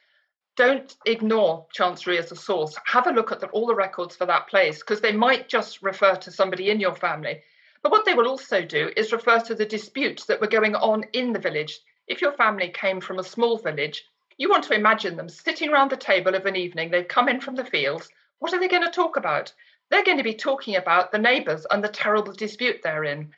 don't 0.56 0.96
ignore 1.06 1.66
Chancery 1.74 2.18
as 2.18 2.32
a 2.32 2.36
source. 2.36 2.76
Have 2.86 3.08
a 3.08 3.12
look 3.12 3.32
at 3.32 3.40
the, 3.40 3.48
all 3.48 3.66
the 3.66 3.76
records 3.76 4.16
for 4.16 4.26
that 4.28 4.48
place 4.48 4.80
because 4.80 5.02
they 5.02 5.12
might 5.12 5.50
just 5.50 5.82
refer 5.82 6.16
to 6.16 6.32
somebody 6.32 6.70
in 6.70 6.80
your 6.80 6.96
family. 6.96 7.42
But 7.82 7.92
what 7.92 8.06
they 8.06 8.14
will 8.14 8.28
also 8.28 8.64
do 8.64 8.92
is 8.96 9.12
refer 9.12 9.40
to 9.40 9.56
the 9.56 9.66
disputes 9.66 10.26
that 10.26 10.40
were 10.40 10.48
going 10.48 10.76
on 10.76 11.06
in 11.14 11.34
the 11.34 11.40
village. 11.40 11.80
If 12.08 12.22
your 12.22 12.34
family 12.34 12.70
came 12.70 13.02
from 13.02 13.20
a 13.20 13.24
small 13.24 13.58
village, 13.58 14.06
you 14.38 14.50
want 14.50 14.64
to 14.66 14.76
imagine 14.76 15.16
them 15.16 15.30
sitting 15.30 15.70
around 15.70 15.92
the 15.92 15.98
table 15.98 16.36
of 16.36 16.46
an 16.46 16.56
evening, 16.56 16.92
they've 16.92 17.08
come 17.08 17.30
in 17.30 17.42
from 17.42 17.56
the 17.56 17.66
fields. 17.66 18.10
What 18.40 18.54
are 18.54 18.60
they 18.60 18.68
going 18.68 18.84
to 18.84 18.92
talk 18.92 19.18
about? 19.18 19.54
They're 19.90 20.04
going 20.04 20.18
to 20.18 20.24
be 20.24 20.34
talking 20.34 20.76
about 20.76 21.12
the 21.12 21.20
neighbours 21.20 21.66
and 21.70 21.84
the 21.84 21.90
terrible 21.90 22.34
dispute 22.34 22.82
they're 22.84 23.04
in. 23.04 23.32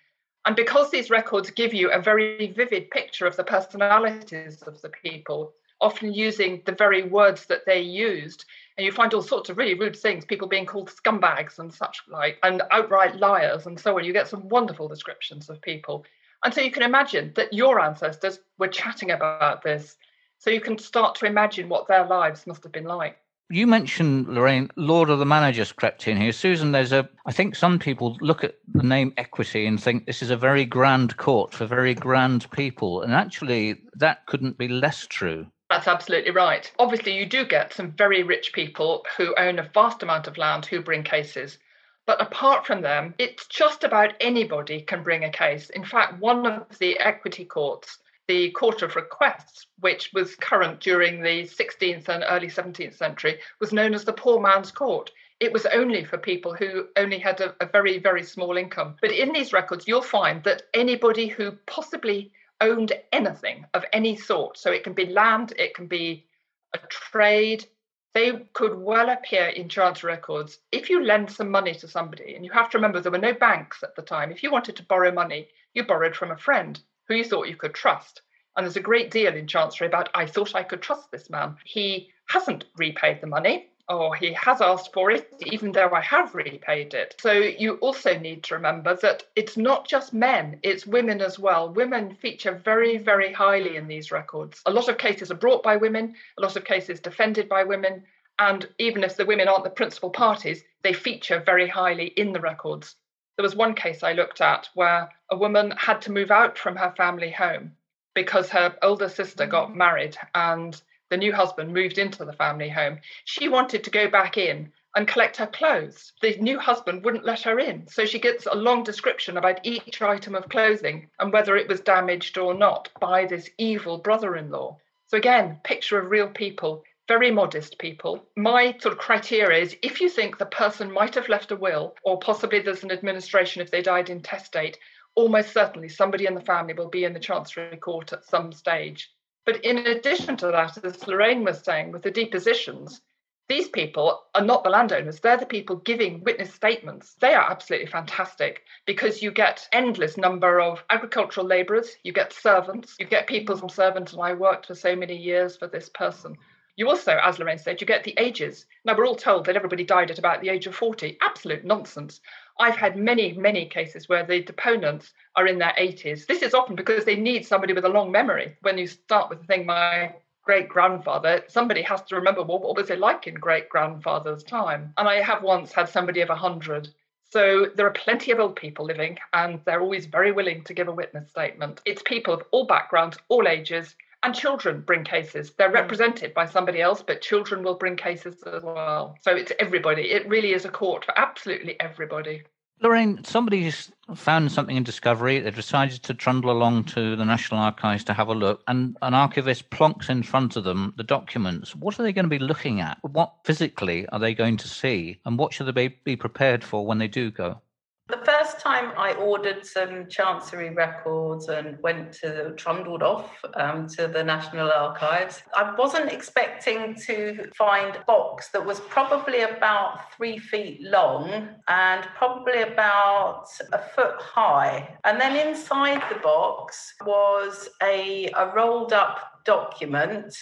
And 0.45 0.55
because 0.55 0.91
these 0.91 1.09
records 1.09 1.49
give 1.49 1.73
you 1.73 1.91
a 1.91 2.01
very 2.01 2.51
vivid 2.51 2.91
picture 2.91 3.25
of 3.25 3.35
the 3.35 3.43
personalities 3.43 4.61
of 4.61 4.81
the 4.81 4.89
people, 4.89 5.53
often 5.81 6.13
using 6.13 6.61
the 6.65 6.71
very 6.71 7.03
words 7.03 7.45
that 7.47 7.65
they 7.65 7.81
used. 7.81 8.45
And 8.77 8.85
you 8.85 8.91
find 8.91 9.13
all 9.13 9.21
sorts 9.21 9.49
of 9.49 9.57
really 9.57 9.73
rude 9.73 9.95
things, 9.95 10.25
people 10.25 10.47
being 10.47 10.65
called 10.65 10.89
scumbags 10.89 11.59
and 11.59 11.73
such 11.73 12.01
like, 12.09 12.37
and 12.43 12.61
outright 12.71 13.15
liars 13.17 13.65
and 13.65 13.79
so 13.79 13.97
on. 13.97 14.03
You 14.03 14.13
get 14.13 14.27
some 14.27 14.49
wonderful 14.49 14.87
descriptions 14.87 15.49
of 15.49 15.61
people. 15.61 16.05
And 16.43 16.53
so 16.53 16.61
you 16.61 16.71
can 16.71 16.83
imagine 16.83 17.31
that 17.35 17.53
your 17.53 17.79
ancestors 17.79 18.39
were 18.57 18.67
chatting 18.67 19.11
about 19.11 19.63
this. 19.63 19.95
So 20.37 20.49
you 20.49 20.61
can 20.61 20.77
start 20.77 21.15
to 21.15 21.25
imagine 21.25 21.69
what 21.69 21.87
their 21.87 22.05
lives 22.05 22.45
must 22.45 22.63
have 22.63 22.73
been 22.73 22.85
like. 22.85 23.17
You 23.49 23.67
mentioned, 23.67 24.27
Lorraine, 24.27 24.71
Lord 24.75 25.11
of 25.11 25.19
the 25.19 25.25
Managers 25.25 25.71
crept 25.71 26.07
in 26.07 26.17
here. 26.17 26.31
Susan, 26.31 26.71
there's 26.71 26.91
a, 26.91 27.07
I 27.27 27.31
think 27.31 27.55
some 27.55 27.77
people 27.77 28.17
look 28.19 28.43
at 28.43 28.55
the 28.73 28.81
name 28.81 29.13
equity 29.17 29.67
and 29.67 29.81
think 29.81 30.05
this 30.05 30.23
is 30.23 30.31
a 30.31 30.37
very 30.37 30.65
grand 30.65 31.15
court 31.17 31.53
for 31.53 31.67
very 31.67 31.93
grand 31.93 32.49
people. 32.49 33.03
And 33.03 33.13
actually, 33.13 33.83
that 33.93 34.25
couldn't 34.25 34.57
be 34.57 34.67
less 34.67 35.05
true. 35.05 35.45
That's 35.69 35.87
absolutely 35.87 36.31
right. 36.31 36.71
Obviously, 36.77 37.13
you 37.17 37.25
do 37.25 37.43
get 37.43 37.73
some 37.73 37.91
very 37.91 38.21
rich 38.21 38.53
people 38.53 39.03
who 39.17 39.33
own 39.35 39.57
a 39.57 39.69
vast 39.73 40.03
amount 40.03 40.27
of 40.27 40.37
land 40.37 40.65
who 40.65 40.81
bring 40.81 41.03
cases. 41.03 41.57
But 42.05 42.21
apart 42.21 42.67
from 42.67 42.81
them, 42.81 43.15
it's 43.17 43.47
just 43.47 43.83
about 43.83 44.13
anybody 44.19 44.81
can 44.81 45.01
bring 45.01 45.23
a 45.23 45.31
case. 45.31 45.71
In 45.71 45.83
fact, 45.83 46.19
one 46.19 46.45
of 46.45 46.77
the 46.77 46.99
equity 46.99 47.45
courts, 47.45 47.97
the 48.27 48.51
Court 48.51 48.83
of 48.83 48.95
Requests, 48.95 49.65
which 49.79 50.11
was 50.13 50.35
current 50.35 50.81
during 50.81 51.21
the 51.21 51.43
16th 51.43 52.09
and 52.09 52.23
early 52.27 52.47
17th 52.47 52.93
century, 52.93 53.39
was 53.59 53.73
known 53.73 53.95
as 53.95 54.05
the 54.05 54.13
Poor 54.13 54.39
Man's 54.39 54.71
Court. 54.71 55.09
It 55.39 55.51
was 55.51 55.65
only 55.65 56.05
for 56.05 56.19
people 56.19 56.53
who 56.53 56.87
only 56.95 57.17
had 57.17 57.41
a, 57.41 57.55
a 57.59 57.65
very, 57.65 57.97
very 57.97 58.23
small 58.23 58.55
income. 58.55 58.97
But 59.01 59.11
in 59.11 59.33
these 59.33 59.51
records, 59.51 59.87
you'll 59.87 60.03
find 60.03 60.43
that 60.43 60.63
anybody 60.75 61.27
who 61.27 61.53
possibly 61.65 62.31
owned 62.61 62.93
anything 63.11 63.65
of 63.73 63.85
any 63.93 64.15
sort. 64.15 64.57
So 64.57 64.71
it 64.71 64.83
can 64.83 64.93
be 64.93 65.07
land, 65.07 65.53
it 65.57 65.73
can 65.73 65.87
be 65.87 66.25
a 66.73 66.79
trade. 66.89 67.65
They 68.13 68.31
could 68.53 68.77
well 68.77 69.09
appear 69.09 69.47
in 69.47 69.67
Chancery 69.67 70.13
records. 70.13 70.59
If 70.71 70.89
you 70.89 71.03
lend 71.03 71.29
some 71.29 71.51
money 71.51 71.75
to 71.75 71.87
somebody, 71.87 72.35
and 72.35 72.45
you 72.45 72.51
have 72.51 72.69
to 72.69 72.77
remember 72.77 72.99
there 72.99 73.11
were 73.11 73.17
no 73.17 73.33
banks 73.33 73.83
at 73.83 73.95
the 73.95 74.01
time, 74.01 74.31
if 74.31 74.41
you 74.41 74.51
wanted 74.51 74.77
to 74.77 74.83
borrow 74.83 75.11
money, 75.11 75.49
you 75.73 75.83
borrowed 75.83 76.15
from 76.15 76.31
a 76.31 76.37
friend 76.37 76.79
who 77.07 77.15
you 77.15 77.23
thought 77.23 77.49
you 77.49 77.57
could 77.57 77.73
trust. 77.73 78.21
And 78.55 78.65
there's 78.65 78.77
a 78.77 78.81
great 78.81 79.11
deal 79.11 79.35
in 79.35 79.47
Chancery 79.47 79.87
about, 79.87 80.09
I 80.15 80.25
thought 80.25 80.55
I 80.55 80.63
could 80.63 80.81
trust 80.81 81.11
this 81.11 81.29
man. 81.29 81.57
He 81.65 82.09
hasn't 82.27 82.65
repaid 82.77 83.19
the 83.19 83.27
money 83.27 83.69
oh, 83.87 84.11
he 84.11 84.33
has 84.33 84.61
asked 84.61 84.93
for 84.93 85.11
it, 85.11 85.31
even 85.45 85.71
though 85.71 85.91
I 85.91 86.01
have 86.01 86.33
repaid 86.33 86.93
it. 86.93 87.15
So 87.19 87.31
you 87.31 87.75
also 87.75 88.17
need 88.17 88.43
to 88.43 88.55
remember 88.55 88.95
that 89.01 89.23
it's 89.35 89.57
not 89.57 89.87
just 89.87 90.13
men, 90.13 90.59
it's 90.63 90.87
women 90.87 91.21
as 91.21 91.37
well. 91.37 91.71
Women 91.71 92.15
feature 92.15 92.61
very, 92.63 92.97
very 92.97 93.31
highly 93.31 93.75
in 93.75 93.87
these 93.87 94.11
records. 94.11 94.61
A 94.65 94.71
lot 94.71 94.89
of 94.89 94.97
cases 94.97 95.31
are 95.31 95.35
brought 95.35 95.63
by 95.63 95.77
women, 95.77 96.15
a 96.37 96.41
lot 96.41 96.55
of 96.55 96.65
cases 96.65 96.99
defended 96.99 97.47
by 97.47 97.63
women. 97.63 98.03
And 98.39 98.67
even 98.79 99.03
if 99.03 99.15
the 99.15 99.25
women 99.25 99.47
aren't 99.47 99.63
the 99.63 99.69
principal 99.69 100.09
parties, 100.09 100.63
they 100.83 100.93
feature 100.93 101.41
very 101.45 101.67
highly 101.67 102.07
in 102.07 102.33
the 102.33 102.41
records. 102.41 102.95
There 103.37 103.43
was 103.43 103.55
one 103.55 103.75
case 103.75 104.01
I 104.01 104.13
looked 104.13 104.41
at 104.41 104.69
where 104.73 105.09
a 105.29 105.37
woman 105.37 105.71
had 105.71 106.01
to 106.03 106.11
move 106.11 106.31
out 106.31 106.57
from 106.57 106.75
her 106.75 106.93
family 106.97 107.31
home 107.31 107.73
because 108.13 108.49
her 108.49 108.75
older 108.81 109.09
sister 109.09 109.45
got 109.45 109.69
mm. 109.69 109.75
married 109.75 110.17
and 110.33 110.81
the 111.15 111.19
new 111.19 111.31
husband 111.31 111.73
moved 111.73 111.97
into 111.97 112.25
the 112.25 112.33
family 112.33 112.67
home, 112.67 112.99
she 113.23 113.47
wanted 113.47 113.85
to 113.85 113.89
go 113.89 114.09
back 114.09 114.37
in 114.37 114.69
and 114.97 115.07
collect 115.07 115.37
her 115.37 115.47
clothes. 115.47 116.11
The 116.21 116.35
new 116.41 116.59
husband 116.59 117.05
wouldn't 117.05 117.23
let 117.23 117.43
her 117.43 117.57
in. 117.57 117.87
So 117.87 118.05
she 118.05 118.19
gets 118.19 118.47
a 118.47 118.53
long 118.53 118.83
description 118.83 119.37
about 119.37 119.65
each 119.65 120.01
item 120.01 120.35
of 120.35 120.49
clothing 120.49 121.07
and 121.17 121.31
whether 121.31 121.55
it 121.55 121.69
was 121.69 121.79
damaged 121.79 122.37
or 122.37 122.53
not 122.53 122.89
by 122.99 123.25
this 123.25 123.49
evil 123.57 123.97
brother 123.97 124.35
in 124.35 124.51
law. 124.51 124.77
So, 125.07 125.15
again, 125.15 125.61
picture 125.63 125.97
of 125.97 126.11
real 126.11 126.27
people, 126.27 126.83
very 127.07 127.31
modest 127.31 127.77
people. 127.77 128.27
My 128.35 128.75
sort 128.81 128.91
of 128.91 128.99
criteria 128.99 129.61
is 129.61 129.77
if 129.81 130.01
you 130.01 130.09
think 130.09 130.37
the 130.37 130.45
person 130.45 130.91
might 130.91 131.15
have 131.15 131.29
left 131.29 131.51
a 131.51 131.55
will, 131.55 131.95
or 132.03 132.19
possibly 132.19 132.59
there's 132.59 132.83
an 132.83 132.91
administration 132.91 133.61
if 133.61 133.71
they 133.71 133.81
died 133.81 134.09
intestate, 134.09 134.77
almost 135.15 135.53
certainly 135.53 135.87
somebody 135.87 136.25
in 136.25 136.35
the 136.35 136.41
family 136.41 136.73
will 136.73 136.89
be 136.89 137.05
in 137.05 137.13
the 137.13 137.21
Chancery 137.21 137.77
Court 137.77 138.11
at 138.11 138.25
some 138.25 138.51
stage. 138.51 139.09
But 139.45 139.63
in 139.63 139.77
addition 139.77 140.37
to 140.37 140.47
that, 140.47 140.83
as 140.83 141.07
Lorraine 141.07 141.43
was 141.43 141.59
saying, 141.63 141.91
with 141.91 142.01
the 142.01 142.11
depositions, 142.11 143.01
these 143.47 143.69
people 143.69 144.23
are 144.33 144.43
not 144.43 144.63
the 144.63 144.71
landowners, 144.71 145.19
they're 145.19 145.37
the 145.37 145.45
people 145.45 145.75
giving 145.75 146.23
witness 146.23 146.51
statements. 146.51 147.13
They 147.21 147.35
are 147.35 147.51
absolutely 147.51 147.87
fantastic 147.87 148.63
because 148.87 149.21
you 149.21 149.29
get 149.29 149.67
endless 149.71 150.17
number 150.17 150.59
of 150.59 150.83
agricultural 150.89 151.45
labourers, 151.45 151.95
you 152.03 152.11
get 152.11 152.33
servants, 152.33 152.95
you 152.99 153.05
get 153.05 153.27
people 153.27 153.55
from 153.55 153.69
servants, 153.69 154.13
and 154.13 154.21
I 154.21 154.33
worked 154.33 154.65
for 154.65 154.73
so 154.73 154.95
many 154.95 155.15
years 155.15 155.55
for 155.55 155.67
this 155.67 155.89
person. 155.89 156.35
You 156.75 156.89
also, 156.89 157.17
as 157.23 157.39
Lorraine 157.39 157.59
said, 157.59 157.79
you 157.79 157.87
get 157.87 158.03
the 158.03 158.15
ages. 158.17 158.65
Now, 158.83 158.97
we're 158.97 159.07
all 159.07 159.15
told 159.15 159.45
that 159.45 159.55
everybody 159.55 159.85
died 159.85 160.11
at 160.11 160.19
about 160.19 160.41
the 160.41 160.49
age 160.49 160.67
of 160.67 160.75
40. 160.75 161.17
Absolute 161.21 161.63
nonsense. 161.63 162.19
I've 162.59 162.77
had 162.77 162.97
many, 162.97 163.33
many 163.33 163.65
cases 163.65 164.07
where 164.07 164.25
the 164.25 164.41
deponents 164.41 165.13
are 165.35 165.47
in 165.47 165.57
their 165.57 165.73
80s. 165.77 166.25
This 166.25 166.41
is 166.41 166.53
often 166.53 166.75
because 166.75 167.05
they 167.05 167.15
need 167.15 167.45
somebody 167.45 167.73
with 167.73 167.85
a 167.85 167.89
long 167.89 168.11
memory. 168.11 168.55
When 168.61 168.77
you 168.77 168.87
start 168.87 169.29
with 169.29 169.41
the 169.41 169.45
thing, 169.45 169.65
my 169.65 170.13
great 170.43 170.69
grandfather, 170.69 171.43
somebody 171.47 171.81
has 171.81 172.01
to 172.03 172.15
remember 172.15 172.43
well, 172.43 172.59
what 172.59 172.77
was 172.77 172.89
it 172.89 172.99
like 172.99 173.27
in 173.27 173.33
great 173.33 173.67
grandfather's 173.67 174.43
time? 174.43 174.93
And 174.97 175.07
I 175.07 175.21
have 175.21 175.43
once 175.43 175.73
had 175.73 175.89
somebody 175.89 176.21
of 176.21 176.29
100. 176.29 176.89
So 177.31 177.65
there 177.75 177.87
are 177.87 177.91
plenty 177.91 178.31
of 178.31 178.39
old 178.39 178.55
people 178.55 178.85
living, 178.85 179.17
and 179.33 179.59
they're 179.65 179.81
always 179.81 180.05
very 180.05 180.31
willing 180.31 180.63
to 180.63 180.73
give 180.73 180.87
a 180.87 180.93
witness 180.93 181.29
statement. 181.29 181.81
It's 181.83 182.01
people 182.03 182.33
of 182.33 182.43
all 182.51 182.65
backgrounds, 182.65 183.17
all 183.27 183.47
ages, 183.47 183.95
and 184.25 184.33
children 184.33 184.81
bring 184.81 185.03
cases. 185.03 185.51
They're 185.57 185.71
represented 185.71 186.33
by 186.33 186.47
somebody 186.47 186.81
else, 186.81 187.03
but 187.05 187.21
children 187.21 187.63
will 187.63 187.75
bring 187.75 187.95
cases 187.95 188.41
as 188.43 188.63
well. 188.63 189.15
So 189.21 189.35
it's 189.35 189.51
everybody. 189.59 190.11
It 190.11 190.27
really 190.27 190.53
is 190.53 190.65
a 190.65 190.69
court 190.69 191.05
for 191.05 191.17
absolutely 191.17 191.79
everybody. 191.79 192.41
Lorraine, 192.81 193.23
somebody's 193.23 193.91
found 194.15 194.51
something 194.51 194.75
in 194.75 194.83
Discovery. 194.83 195.39
They've 195.39 195.55
decided 195.55 196.03
to 196.03 196.13
trundle 196.13 196.51
along 196.51 196.85
to 196.85 197.15
the 197.15 197.23
National 197.23 197.61
Archives 197.61 198.03
to 198.05 198.13
have 198.13 198.27
a 198.27 198.33
look, 198.33 198.63
and 198.67 198.97
an 199.01 199.13
archivist 199.13 199.69
plonks 199.69 200.09
in 200.09 200.23
front 200.23 200.57
of 200.57 200.65
them 200.65 200.93
the 200.97 201.03
documents. 201.03 201.75
What 201.75 201.97
are 201.99 202.03
they 202.03 202.11
going 202.11 202.25
to 202.25 202.29
be 202.29 202.39
looking 202.39 202.81
at? 202.81 202.97
What 203.03 203.31
physically 203.45 204.07
are 204.09 204.19
they 204.19 204.33
going 204.33 204.57
to 204.57 204.67
see? 204.67 205.19
And 205.23 205.37
what 205.37 205.53
should 205.53 205.67
they 205.67 205.87
be 205.87 206.15
prepared 206.15 206.63
for 206.63 206.85
when 206.85 206.97
they 206.97 207.07
do 207.07 207.31
go? 207.31 207.61
The 208.07 208.17
first 208.17 208.59
time 208.59 208.91
I 208.97 209.13
ordered 209.13 209.65
some 209.65 210.07
Chancery 210.07 210.69
records 210.69 211.49
and 211.49 211.81
went 211.81 212.13
to 212.21 212.53
trundled 212.55 213.01
off 213.01 213.31
um, 213.55 213.87
to 213.97 214.07
the 214.07 214.23
National 214.23 214.71
Archives, 214.71 215.41
I 215.55 215.73
wasn't 215.75 216.11
expecting 216.11 216.93
to 217.07 217.49
find 217.55 217.95
a 217.95 218.03
box 218.05 218.49
that 218.49 218.63
was 218.63 218.79
probably 218.81 219.41
about 219.41 220.13
three 220.15 220.37
feet 220.37 220.83
long 220.83 221.49
and 221.67 222.03
probably 222.15 222.61
about 222.61 223.47
a 223.73 223.79
foot 223.79 224.21
high. 224.21 224.97
And 225.03 225.19
then 225.19 225.35
inside 225.47 226.03
the 226.07 226.19
box 226.19 226.93
was 227.03 227.69
a, 227.81 228.29
a 228.35 228.53
rolled 228.55 228.93
up 228.93 229.41
document 229.45 230.35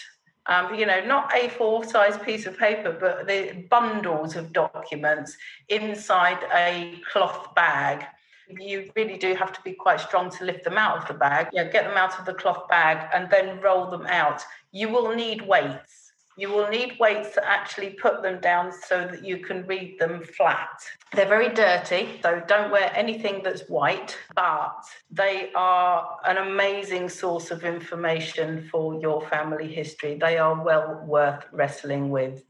um, 0.48 0.76
you 0.76 0.86
know, 0.86 1.04
not 1.06 1.32
a 1.36 1.50
full 1.50 1.84
size 1.84 2.18
piece 2.18 2.46
of 2.46 2.58
paper, 2.58 2.96
but 3.00 3.28
the 3.28 3.66
bundles 3.70 4.36
of 4.36 4.52
documents 4.52 5.38
inside 5.70 6.40
a 6.54 7.00
cloth 7.12 7.56
bag. 7.56 8.06
You 8.50 8.92
really 8.96 9.18
do 9.18 9.36
have 9.36 9.54
to 9.54 9.62
be 9.62 9.74
quite 9.74 10.02
strong 10.02 10.30
to 10.32 10.44
lift 10.44 10.66
them 10.66 10.78
out 10.78 10.98
of 10.98 11.08
the 11.08 11.14
bag. 11.14 11.48
You 11.54 11.64
know, 11.64 11.72
get 11.72 11.86
them 11.86 11.98
out 11.98 12.20
of 12.20 12.26
the 12.26 12.34
cloth 12.34 12.68
bag 12.68 13.10
and 13.14 13.30
then 13.30 13.62
roll 13.62 13.90
them 13.90 14.06
out. 14.08 14.44
You 14.72 14.90
will 14.90 15.16
need 15.16 15.48
weights 15.48 16.03
you 16.38 16.50
will 16.50 16.68
need 16.70 16.98
weights 17.00 17.34
to 17.36 17.48
actually 17.48 17.92
put 17.92 18.22
them 18.22 18.40
down 18.40 18.72
so 18.72 19.08
that 19.08 19.24
you 19.24 19.38
can 19.40 19.66
read 19.68 20.00
them 20.00 20.24
flat. 20.24 20.84
They're 21.14 21.28
very 21.28 21.50
dirty, 21.50 22.20
so 22.22 22.42
don't 22.48 22.72
wear 22.72 22.92
anything 22.96 23.42
that's 23.44 23.70
white, 23.70 24.18
but 24.36 24.84
they 25.12 25.52
are 25.56 26.18
an 26.26 26.38
amazing 26.38 27.10
source 27.10 27.52
of 27.52 27.64
information 27.64 28.68
for 28.72 29.00
your 29.00 29.22
family 29.28 29.72
history. 29.72 30.18
They 30.20 30.38
are 30.38 30.64
well 30.64 31.04
worth 31.06 31.46
wrestling 31.52 32.10
with. 32.10 32.44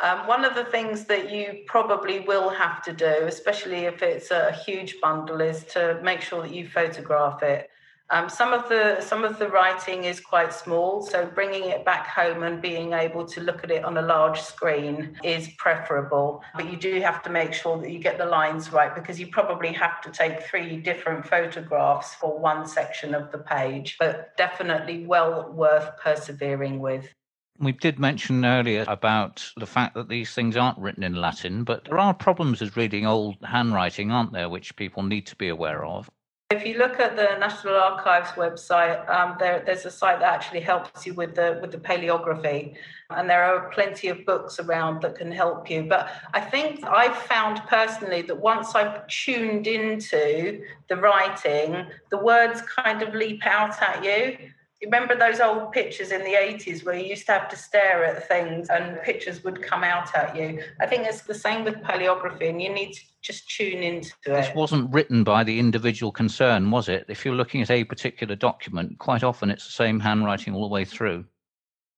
Um, 0.00 0.28
one 0.28 0.44
of 0.44 0.54
the 0.54 0.64
things 0.64 1.04
that 1.06 1.32
you 1.32 1.64
probably 1.66 2.20
will 2.20 2.50
have 2.50 2.82
to 2.84 2.92
do, 2.92 3.24
especially 3.26 3.86
if 3.86 4.00
it's 4.00 4.30
a 4.30 4.52
huge 4.52 5.00
bundle, 5.00 5.40
is 5.40 5.64
to 5.72 6.00
make 6.04 6.20
sure 6.20 6.42
that 6.42 6.54
you 6.54 6.68
photograph 6.68 7.42
it. 7.42 7.68
Um, 8.10 8.30
some 8.30 8.54
of 8.54 8.70
the 8.70 9.02
some 9.02 9.22
of 9.22 9.38
the 9.38 9.48
writing 9.48 10.04
is 10.04 10.18
quite 10.18 10.54
small, 10.54 11.02
so 11.02 11.26
bringing 11.26 11.64
it 11.64 11.84
back 11.84 12.06
home 12.06 12.42
and 12.42 12.62
being 12.62 12.94
able 12.94 13.26
to 13.26 13.42
look 13.42 13.62
at 13.64 13.70
it 13.70 13.84
on 13.84 13.98
a 13.98 14.02
large 14.02 14.40
screen 14.40 15.18
is 15.22 15.48
preferable. 15.58 16.42
But 16.54 16.70
you 16.70 16.78
do 16.78 17.00
have 17.02 17.22
to 17.24 17.30
make 17.30 17.52
sure 17.52 17.78
that 17.78 17.90
you 17.90 17.98
get 17.98 18.16
the 18.16 18.24
lines 18.24 18.72
right 18.72 18.94
because 18.94 19.20
you 19.20 19.26
probably 19.26 19.72
have 19.74 20.00
to 20.02 20.10
take 20.10 20.42
three 20.44 20.78
different 20.78 21.26
photographs 21.26 22.14
for 22.14 22.38
one 22.38 22.66
section 22.66 23.14
of 23.14 23.30
the 23.30 23.38
page. 23.38 23.96
But 23.98 24.34
definitely 24.38 25.04
well 25.04 25.52
worth 25.52 25.90
persevering 26.02 26.78
with. 26.78 27.12
We 27.60 27.72
did 27.72 27.98
mention 27.98 28.44
earlier 28.44 28.84
about 28.86 29.44
the 29.56 29.66
fact 29.66 29.94
that 29.96 30.08
these 30.08 30.32
things 30.32 30.56
aren't 30.56 30.78
written 30.78 31.02
in 31.02 31.16
Latin, 31.16 31.64
but 31.64 31.84
there 31.84 31.98
are 31.98 32.14
problems 32.14 32.60
with 32.60 32.76
reading 32.76 33.04
old 33.04 33.36
handwriting, 33.42 34.12
aren't 34.12 34.32
there, 34.32 34.48
which 34.48 34.76
people 34.76 35.02
need 35.02 35.26
to 35.26 35.36
be 35.36 35.48
aware 35.48 35.84
of? 35.84 36.08
If 36.50 36.64
you 36.64 36.78
look 36.78 36.98
at 36.98 37.14
the 37.14 37.36
National 37.38 37.74
Archives 37.76 38.30
website, 38.30 39.06
um, 39.10 39.36
there, 39.38 39.62
there's 39.66 39.84
a 39.84 39.90
site 39.90 40.20
that 40.20 40.32
actually 40.32 40.60
helps 40.60 41.04
you 41.04 41.12
with 41.12 41.34
the 41.34 41.58
with 41.60 41.72
the 41.72 41.76
paleography, 41.76 42.74
and 43.10 43.28
there 43.28 43.44
are 43.44 43.68
plenty 43.68 44.08
of 44.08 44.24
books 44.24 44.58
around 44.58 45.02
that 45.02 45.14
can 45.14 45.30
help 45.30 45.68
you. 45.68 45.82
But 45.82 46.08
I 46.32 46.40
think 46.40 46.82
I've 46.86 47.18
found 47.18 47.60
personally 47.68 48.22
that 48.22 48.40
once 48.40 48.74
I've 48.74 49.06
tuned 49.08 49.66
into 49.66 50.62
the 50.88 50.96
writing, 50.96 51.84
the 52.08 52.16
words 52.16 52.62
kind 52.62 53.02
of 53.02 53.12
leap 53.12 53.44
out 53.44 53.82
at 53.82 54.02
you 54.02 54.48
remember 54.82 55.16
those 55.16 55.40
old 55.40 55.72
pictures 55.72 56.12
in 56.12 56.22
the 56.22 56.34
80s 56.34 56.84
where 56.84 56.96
you 56.96 57.06
used 57.06 57.26
to 57.26 57.32
have 57.32 57.48
to 57.48 57.56
stare 57.56 58.04
at 58.04 58.28
things 58.28 58.68
and 58.68 59.00
pictures 59.02 59.42
would 59.44 59.62
come 59.62 59.82
out 59.82 60.14
at 60.14 60.36
you? 60.36 60.62
I 60.80 60.86
think 60.86 61.06
it's 61.06 61.22
the 61.22 61.34
same 61.34 61.64
with 61.64 61.76
paleography, 61.76 62.48
and 62.48 62.62
you 62.62 62.72
need 62.72 62.92
to 62.92 63.00
just 63.22 63.50
tune 63.50 63.82
into 63.82 64.12
it. 64.26 64.28
This 64.28 64.54
wasn't 64.54 64.92
written 64.92 65.24
by 65.24 65.44
the 65.44 65.58
individual 65.58 66.12
concern, 66.12 66.70
was 66.70 66.88
it? 66.88 67.06
If 67.08 67.24
you're 67.24 67.34
looking 67.34 67.62
at 67.62 67.70
a 67.70 67.84
particular 67.84 68.36
document, 68.36 68.98
quite 68.98 69.24
often 69.24 69.50
it's 69.50 69.66
the 69.66 69.72
same 69.72 69.98
handwriting 70.00 70.54
all 70.54 70.62
the 70.62 70.72
way 70.72 70.84
through. 70.84 71.24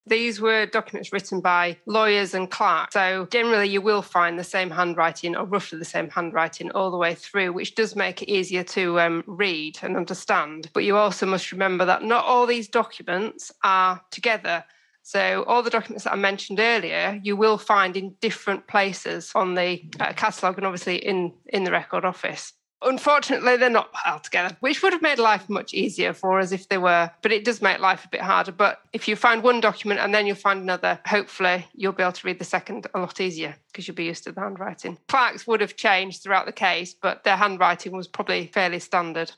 These 0.06 0.40
were 0.40 0.66
documents 0.66 1.12
written 1.12 1.40
by 1.40 1.76
lawyers 1.86 2.34
and 2.34 2.50
clerks. 2.50 2.94
So 2.94 3.26
generally, 3.30 3.68
you 3.68 3.80
will 3.80 4.02
find 4.02 4.38
the 4.38 4.44
same 4.44 4.70
handwriting 4.70 5.36
or 5.36 5.44
roughly 5.44 5.78
the 5.78 5.84
same 5.84 6.08
handwriting 6.08 6.70
all 6.72 6.90
the 6.90 6.96
way 6.96 7.14
through, 7.14 7.52
which 7.52 7.74
does 7.74 7.94
make 7.94 8.22
it 8.22 8.30
easier 8.30 8.64
to 8.64 8.98
um, 8.98 9.24
read 9.26 9.78
and 9.82 9.96
understand. 9.96 10.70
But 10.72 10.84
you 10.84 10.96
also 10.96 11.26
must 11.26 11.52
remember 11.52 11.84
that 11.84 12.02
not 12.02 12.24
all 12.24 12.46
these 12.46 12.68
documents 12.68 13.52
are 13.62 14.00
together. 14.10 14.64
So, 15.02 15.44
all 15.46 15.62
the 15.62 15.70
documents 15.70 16.04
that 16.04 16.12
I 16.12 16.16
mentioned 16.16 16.60
earlier, 16.60 17.18
you 17.22 17.34
will 17.34 17.58
find 17.58 17.96
in 17.96 18.14
different 18.20 18.66
places 18.66 19.32
on 19.34 19.54
the 19.54 19.82
uh, 19.98 20.12
catalogue 20.12 20.58
and 20.58 20.66
obviously 20.66 20.96
in, 20.96 21.32
in 21.46 21.64
the 21.64 21.72
record 21.72 22.04
office. 22.04 22.52
Unfortunately, 22.82 23.56
they're 23.56 23.70
not 23.70 23.92
piled 23.92 24.24
together, 24.24 24.56
which 24.60 24.82
would 24.82 24.92
have 24.92 25.02
made 25.02 25.18
life 25.18 25.48
much 25.48 25.74
easier 25.74 26.12
for 26.12 26.38
us 26.40 26.52
if 26.52 26.68
they 26.68 26.78
were, 26.78 27.10
but 27.22 27.32
it 27.32 27.44
does 27.44 27.60
make 27.60 27.78
life 27.78 28.04
a 28.04 28.08
bit 28.08 28.22
harder. 28.22 28.52
But 28.52 28.80
if 28.92 29.06
you 29.06 29.16
find 29.16 29.42
one 29.42 29.60
document 29.60 30.00
and 30.00 30.14
then 30.14 30.26
you'll 30.26 30.36
find 30.36 30.62
another, 30.62 30.98
hopefully 31.06 31.66
you'll 31.74 31.92
be 31.92 32.02
able 32.02 32.12
to 32.12 32.26
read 32.26 32.38
the 32.38 32.44
second 32.44 32.86
a 32.94 33.00
lot 33.00 33.20
easier 33.20 33.54
because 33.66 33.86
you'll 33.86 33.94
be 33.94 34.04
used 34.04 34.24
to 34.24 34.32
the 34.32 34.40
handwriting. 34.40 34.98
Clerks 35.08 35.46
would 35.46 35.60
have 35.60 35.76
changed 35.76 36.22
throughout 36.22 36.46
the 36.46 36.52
case, 36.52 36.94
but 36.94 37.24
their 37.24 37.36
handwriting 37.36 37.92
was 37.92 38.08
probably 38.08 38.46
fairly 38.46 38.78
standard. 38.78 39.32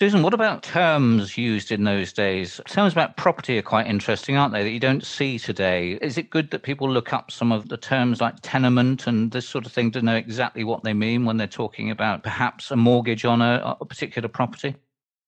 Susan, 0.00 0.22
what 0.22 0.32
about 0.32 0.62
terms 0.62 1.36
used 1.36 1.70
in 1.70 1.84
those 1.84 2.10
days? 2.10 2.58
Terms 2.66 2.94
about 2.94 3.18
property 3.18 3.58
are 3.58 3.62
quite 3.62 3.86
interesting, 3.86 4.34
aren't 4.34 4.54
they, 4.54 4.62
that 4.62 4.70
you 4.70 4.80
don't 4.80 5.04
see 5.04 5.38
today? 5.38 5.98
Is 6.00 6.16
it 6.16 6.30
good 6.30 6.50
that 6.52 6.62
people 6.62 6.90
look 6.90 7.12
up 7.12 7.30
some 7.30 7.52
of 7.52 7.68
the 7.68 7.76
terms 7.76 8.18
like 8.18 8.36
tenement 8.40 9.06
and 9.06 9.30
this 9.30 9.46
sort 9.46 9.66
of 9.66 9.72
thing 9.72 9.90
to 9.90 10.00
know 10.00 10.16
exactly 10.16 10.64
what 10.64 10.84
they 10.84 10.94
mean 10.94 11.26
when 11.26 11.36
they're 11.36 11.46
talking 11.46 11.90
about 11.90 12.22
perhaps 12.22 12.70
a 12.70 12.76
mortgage 12.76 13.26
on 13.26 13.42
a, 13.42 13.76
a 13.78 13.84
particular 13.84 14.26
property? 14.26 14.74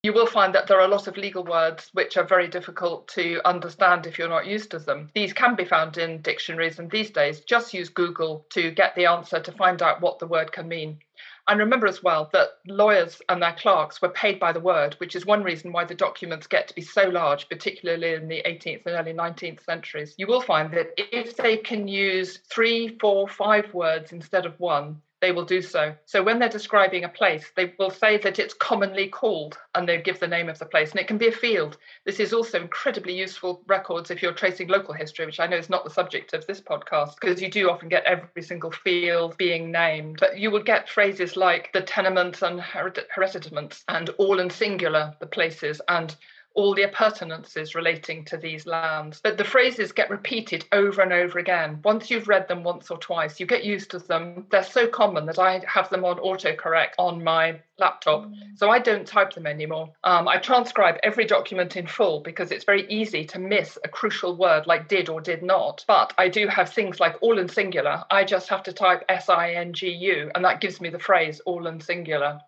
You 0.02 0.12
will 0.12 0.26
find 0.26 0.52
that 0.52 0.66
there 0.66 0.80
are 0.80 0.84
a 0.84 0.88
lot 0.88 1.06
of 1.06 1.16
legal 1.16 1.44
words 1.44 1.88
which 1.92 2.16
are 2.16 2.24
very 2.24 2.48
difficult 2.48 3.06
to 3.08 3.40
understand 3.44 4.04
if 4.04 4.18
you're 4.18 4.28
not 4.28 4.46
used 4.46 4.72
to 4.72 4.80
them. 4.80 5.08
These 5.14 5.32
can 5.32 5.54
be 5.54 5.64
found 5.64 5.96
in 5.96 6.22
dictionaries, 6.22 6.80
and 6.80 6.90
these 6.90 7.12
days, 7.12 7.42
just 7.42 7.72
use 7.72 7.88
Google 7.88 8.44
to 8.50 8.72
get 8.72 8.96
the 8.96 9.06
answer 9.06 9.38
to 9.38 9.52
find 9.52 9.80
out 9.80 10.00
what 10.00 10.18
the 10.18 10.26
word 10.26 10.50
can 10.50 10.66
mean. 10.66 10.98
And 11.46 11.60
remember 11.60 11.86
as 11.86 12.02
well 12.02 12.28
that 12.32 12.58
lawyers 12.66 13.22
and 13.28 13.40
their 13.40 13.54
clerks 13.54 14.02
were 14.02 14.08
paid 14.08 14.40
by 14.40 14.50
the 14.50 14.58
word, 14.58 14.94
which 14.94 15.14
is 15.14 15.24
one 15.24 15.44
reason 15.44 15.70
why 15.70 15.84
the 15.84 15.94
documents 15.94 16.48
get 16.48 16.66
to 16.66 16.74
be 16.74 16.82
so 16.82 17.04
large, 17.08 17.48
particularly 17.48 18.14
in 18.14 18.26
the 18.26 18.42
18th 18.44 18.86
and 18.86 18.96
early 18.96 19.12
19th 19.12 19.64
centuries. 19.64 20.16
You 20.18 20.26
will 20.26 20.40
find 20.40 20.72
that 20.72 20.94
if 20.96 21.36
they 21.36 21.58
can 21.58 21.86
use 21.86 22.38
three, 22.50 22.98
four, 22.98 23.28
five 23.28 23.72
words 23.72 24.10
instead 24.10 24.46
of 24.46 24.58
one, 24.58 25.00
they 25.22 25.32
will 25.32 25.44
do 25.44 25.62
so. 25.62 25.94
So 26.04 26.22
when 26.22 26.38
they're 26.38 26.48
describing 26.48 27.04
a 27.04 27.08
place, 27.08 27.50
they 27.56 27.72
will 27.78 27.90
say 27.90 28.18
that 28.18 28.40
it's 28.40 28.52
commonly 28.52 29.06
called 29.06 29.56
and 29.74 29.88
they 29.88 30.02
give 30.02 30.18
the 30.18 30.26
name 30.26 30.50
of 30.50 30.58
the 30.58 30.66
place. 30.66 30.90
And 30.90 31.00
it 31.00 31.06
can 31.06 31.16
be 31.16 31.28
a 31.28 31.32
field. 31.32 31.78
This 32.04 32.20
is 32.20 32.32
also 32.32 32.61
incredibly 32.61 33.16
useful 33.16 33.62
records 33.68 34.11
if 34.11 34.20
you're 34.20 34.32
tracing 34.35 34.66
local 34.68 34.92
history, 34.92 35.24
which 35.24 35.40
I 35.40 35.46
know 35.46 35.56
is 35.56 35.70
not 35.70 35.85
the 35.85 35.90
subject 35.90 36.35
of 36.35 36.46
this 36.46 36.61
podcast, 36.61 37.14
because 37.20 37.40
you 37.40 37.50
do 37.50 37.70
often 37.70 37.88
get 37.88 38.04
every 38.04 38.42
single 38.42 38.72
field 38.72 39.38
being 39.38 39.70
named. 39.70 40.18
But 40.18 40.38
you 40.38 40.50
will 40.50 40.62
get 40.62 40.88
phrases 40.88 41.37
like 41.37 41.72
the 41.72 41.82
tenements 41.82 42.42
and 42.42 42.61
hereditaments 42.61 43.85
and 43.88 44.11
all 44.18 44.40
and 44.40 44.52
singular, 44.52 45.14
the 45.20 45.26
places, 45.26 45.80
and 45.88 46.14
all 46.54 46.74
the 46.74 46.82
appurtenances 46.82 47.74
relating 47.74 48.24
to 48.26 48.36
these 48.36 48.66
lands. 48.66 49.20
But 49.22 49.38
the 49.38 49.44
phrases 49.44 49.92
get 49.92 50.10
repeated 50.10 50.64
over 50.72 51.02
and 51.02 51.12
over 51.12 51.38
again. 51.38 51.80
Once 51.84 52.10
you've 52.10 52.28
read 52.28 52.48
them 52.48 52.62
once 52.62 52.90
or 52.90 52.98
twice, 52.98 53.40
you 53.40 53.46
get 53.46 53.64
used 53.64 53.90
to 53.92 53.98
them. 53.98 54.46
They're 54.50 54.62
so 54.62 54.86
common 54.86 55.26
that 55.26 55.38
I 55.38 55.62
have 55.66 55.88
them 55.90 56.04
on 56.04 56.18
autocorrect 56.18 56.92
on 56.98 57.22
my 57.22 57.60
laptop, 57.78 58.26
mm. 58.26 58.34
so 58.56 58.70
I 58.70 58.78
don't 58.78 59.06
type 59.06 59.32
them 59.32 59.46
anymore. 59.46 59.90
Um, 60.04 60.28
I 60.28 60.38
transcribe 60.38 60.98
every 61.02 61.24
document 61.24 61.76
in 61.76 61.86
full 61.86 62.20
because 62.20 62.52
it's 62.52 62.64
very 62.64 62.86
easy 62.88 63.24
to 63.26 63.38
miss 63.38 63.78
a 63.84 63.88
crucial 63.88 64.36
word 64.36 64.66
like 64.66 64.88
did 64.88 65.08
or 65.08 65.20
did 65.20 65.42
not. 65.42 65.84
But 65.88 66.12
I 66.18 66.28
do 66.28 66.46
have 66.48 66.70
things 66.70 67.00
like 67.00 67.16
all 67.20 67.38
and 67.38 67.50
singular. 67.50 68.04
I 68.10 68.24
just 68.24 68.48
have 68.48 68.62
to 68.64 68.72
type 68.72 69.04
S 69.08 69.28
I 69.28 69.52
N 69.52 69.72
G 69.72 69.90
U, 69.90 70.30
and 70.34 70.44
that 70.44 70.60
gives 70.60 70.80
me 70.80 70.90
the 70.90 70.98
phrase 70.98 71.40
all 71.40 71.66
and 71.66 71.82
singular. 71.82 72.40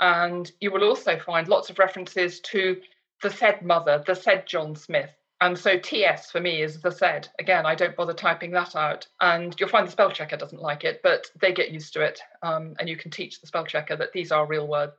And 0.00 0.50
you 0.60 0.70
will 0.70 0.84
also 0.84 1.18
find 1.18 1.48
lots 1.48 1.70
of 1.70 1.78
references 1.78 2.40
to 2.40 2.80
the 3.22 3.30
said 3.30 3.62
mother, 3.62 4.02
the 4.06 4.14
said 4.14 4.46
John 4.46 4.74
Smith. 4.76 5.10
And 5.40 5.56
so 5.56 5.78
TS 5.78 6.30
for 6.30 6.40
me 6.40 6.62
is 6.62 6.80
the 6.80 6.90
said. 6.90 7.28
Again, 7.38 7.64
I 7.64 7.76
don't 7.76 7.94
bother 7.94 8.12
typing 8.12 8.50
that 8.52 8.74
out. 8.74 9.06
And 9.20 9.54
you'll 9.58 9.68
find 9.68 9.86
the 9.86 9.92
spell 9.92 10.10
checker 10.10 10.36
doesn't 10.36 10.60
like 10.60 10.82
it, 10.82 11.00
but 11.02 11.26
they 11.40 11.52
get 11.52 11.70
used 11.70 11.92
to 11.94 12.02
it. 12.02 12.20
Um, 12.42 12.74
and 12.80 12.88
you 12.88 12.96
can 12.96 13.10
teach 13.10 13.40
the 13.40 13.46
spell 13.46 13.64
checker 13.64 13.96
that 13.96 14.12
these 14.12 14.32
are 14.32 14.46
real 14.46 14.66
words. 14.66 14.94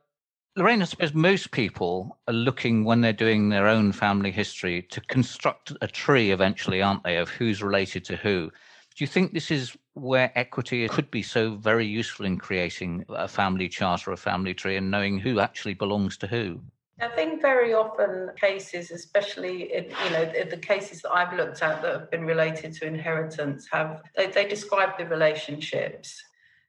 Lorraine, 0.56 0.82
I 0.82 0.86
suppose 0.86 1.14
most 1.14 1.52
people 1.52 2.18
are 2.26 2.34
looking 2.34 2.84
when 2.84 3.02
they're 3.02 3.12
doing 3.12 3.50
their 3.50 3.68
own 3.68 3.92
family 3.92 4.32
history 4.32 4.82
to 4.90 5.00
construct 5.02 5.72
a 5.80 5.86
tree 5.86 6.32
eventually, 6.32 6.82
aren't 6.82 7.04
they, 7.04 7.18
of 7.18 7.28
who's 7.28 7.62
related 7.62 8.04
to 8.06 8.16
who. 8.16 8.50
Do 8.96 9.04
you 9.04 9.06
think 9.06 9.32
this 9.32 9.50
is 9.50 9.76
where 9.94 10.32
equity 10.34 10.88
could 10.88 11.10
be 11.10 11.22
so 11.22 11.54
very 11.54 11.86
useful 11.86 12.26
in 12.26 12.38
creating 12.38 13.04
a 13.10 13.28
family 13.28 13.68
chart 13.68 14.08
or 14.08 14.12
a 14.12 14.16
family 14.16 14.54
tree 14.54 14.76
and 14.76 14.90
knowing 14.90 15.18
who 15.18 15.38
actually 15.38 15.74
belongs 15.74 16.16
to 16.18 16.26
who? 16.26 16.60
I 17.00 17.08
think 17.08 17.40
very 17.40 17.72
often 17.72 18.30
cases, 18.38 18.90
especially 18.90 19.74
in, 19.74 19.84
you 19.84 20.10
know 20.10 20.24
the 20.50 20.56
cases 20.56 21.02
that 21.02 21.10
I've 21.12 21.34
looked 21.34 21.62
at 21.62 21.80
that 21.82 21.92
have 21.92 22.10
been 22.10 22.26
related 22.26 22.74
to 22.74 22.86
inheritance, 22.86 23.68
have 23.72 24.02
they, 24.16 24.26
they 24.26 24.46
describe 24.46 24.98
the 24.98 25.06
relationships. 25.06 26.22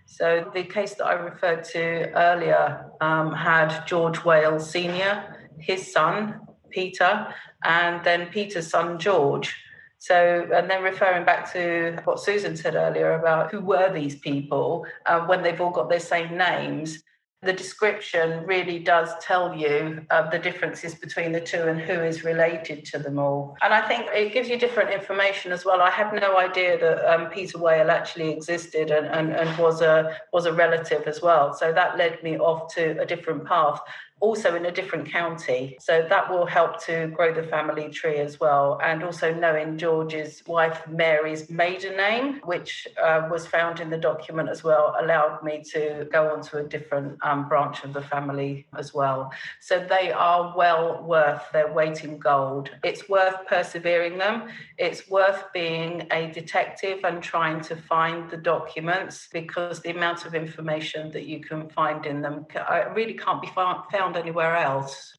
So 0.06 0.50
the 0.54 0.64
case 0.64 0.94
that 0.96 1.06
I 1.06 1.14
referred 1.14 1.64
to 1.76 2.12
earlier 2.14 2.86
um, 3.02 3.34
had 3.34 3.86
George 3.86 4.24
Wales 4.24 4.70
Senior, 4.70 5.38
his 5.58 5.92
son 5.92 6.42
Peter, 6.70 7.34
and 7.64 8.04
then 8.04 8.28
Peter's 8.28 8.68
son 8.68 9.00
George. 9.00 9.56
So, 10.00 10.48
and 10.54 10.70
then 10.70 10.82
referring 10.82 11.26
back 11.26 11.52
to 11.54 12.00
what 12.06 12.20
Susan 12.20 12.58
said 12.58 12.76
earlier 12.76 13.14
about 13.14 13.52
who 13.52 13.62
were 13.62 13.94
these 13.94 14.16
people 14.16 14.86
uh, 15.06 15.20
when 15.22 15.44
they've 15.44 15.62
all 15.62 15.70
got 15.70 15.90
their 15.90 16.00
same 16.00 16.36
names, 16.38 17.04
the 17.44 17.54
description 17.54 18.46
really 18.46 18.78
does 18.78 19.10
tell 19.20 19.56
you 19.56 20.06
uh, 20.12 20.30
the 20.30 20.38
differences 20.38 20.94
between 20.94 21.32
the 21.32 21.42
two 21.42 21.64
and 21.64 21.82
who 21.82 21.94
is 21.94 22.24
related 22.24 22.86
to 22.86 23.00
them 23.00 23.18
all. 23.18 23.58
And 23.64 23.74
I 23.74 23.88
think 23.88 24.08
it 24.14 24.32
gives 24.32 24.48
you 24.48 24.60
different 24.60 24.92
information 24.92 25.52
as 25.52 25.66
well. 25.66 25.82
I 25.82 25.90
had 25.90 26.14
no 26.14 26.38
idea 26.38 26.80
that 26.80 27.12
um, 27.12 27.32
Peter 27.32 27.58
Whale 27.58 27.90
actually 27.90 28.32
existed 28.32 28.92
and, 28.92 29.08
and, 29.08 29.34
and 29.34 29.58
was 29.58 29.82
a 29.82 30.18
was 30.32 30.46
a 30.46 30.54
relative 30.54 31.08
as 31.08 31.22
well. 31.22 31.54
So 31.54 31.74
that 31.74 31.98
led 31.98 32.22
me 32.22 32.38
off 32.38 32.74
to 32.76 33.02
a 33.02 33.06
different 33.08 33.46
path 33.46 33.82
also 34.22 34.56
in 34.56 34.66
a 34.68 34.72
different 34.72 35.12
county. 35.12 35.76
So 35.80 36.06
that 36.08 36.32
will 36.32 36.46
help 36.46 36.84
to 36.86 37.08
grow 37.08 37.34
the 37.34 37.44
family 37.44 37.90
tree 37.90 38.18
as 38.18 38.40
well. 38.40 38.80
And 38.84 39.04
also 39.04 39.34
knowing 39.34 39.78
George's 39.78 40.44
wife 40.48 40.88
Mary's 40.88 41.50
maiden 41.50 41.98
name, 41.98 42.40
which 42.46 42.88
uh, 43.04 43.28
was 43.30 43.46
found 43.48 43.80
in 43.80 43.90
the 43.90 43.98
document 43.98 44.48
as 44.48 44.64
well, 44.64 44.96
allowed 45.02 45.44
me 45.44 45.64
to 45.74 46.08
go 46.12 46.34
on 46.34 46.42
to 46.44 46.60
a 46.60 46.64
different 46.64 47.18
um, 47.24 47.50
branch 47.50 47.84
of 47.84 47.94
the 47.94 48.02
family 48.02 48.68
as 48.78 48.94
well. 48.94 49.32
So 49.60 49.86
they 49.90 50.12
are 50.12 50.54
well 50.56 51.04
worth 51.04 51.44
their 51.52 51.72
weight 51.74 52.04
in 52.04 52.20
gold. 52.20 52.70
It's 52.84 53.10
worth 53.10 53.48
persevering 53.48 54.20
them. 54.20 54.50
It's 54.78 55.10
worth 55.10 55.52
being 55.52 56.08
a 56.12 56.32
detective 56.32 57.00
and 57.04 57.24
trying 57.24 57.62
to 57.62 57.76
find 57.76 58.30
the 58.30 58.38
documents 58.38 59.28
because 59.34 59.80
the 59.80 59.90
amount 59.90 60.26
of 60.26 60.36
information 60.36 61.10
that 61.12 61.26
you 61.26 61.40
can 61.40 61.70
find 61.70 62.06
in 62.06 62.22
them 62.22 62.46
really 62.94 63.16
can't 63.16 63.42
be 63.42 63.48
found 63.48 64.11
found 64.12 64.24
anywhere 64.24 64.56
else. 64.56 65.16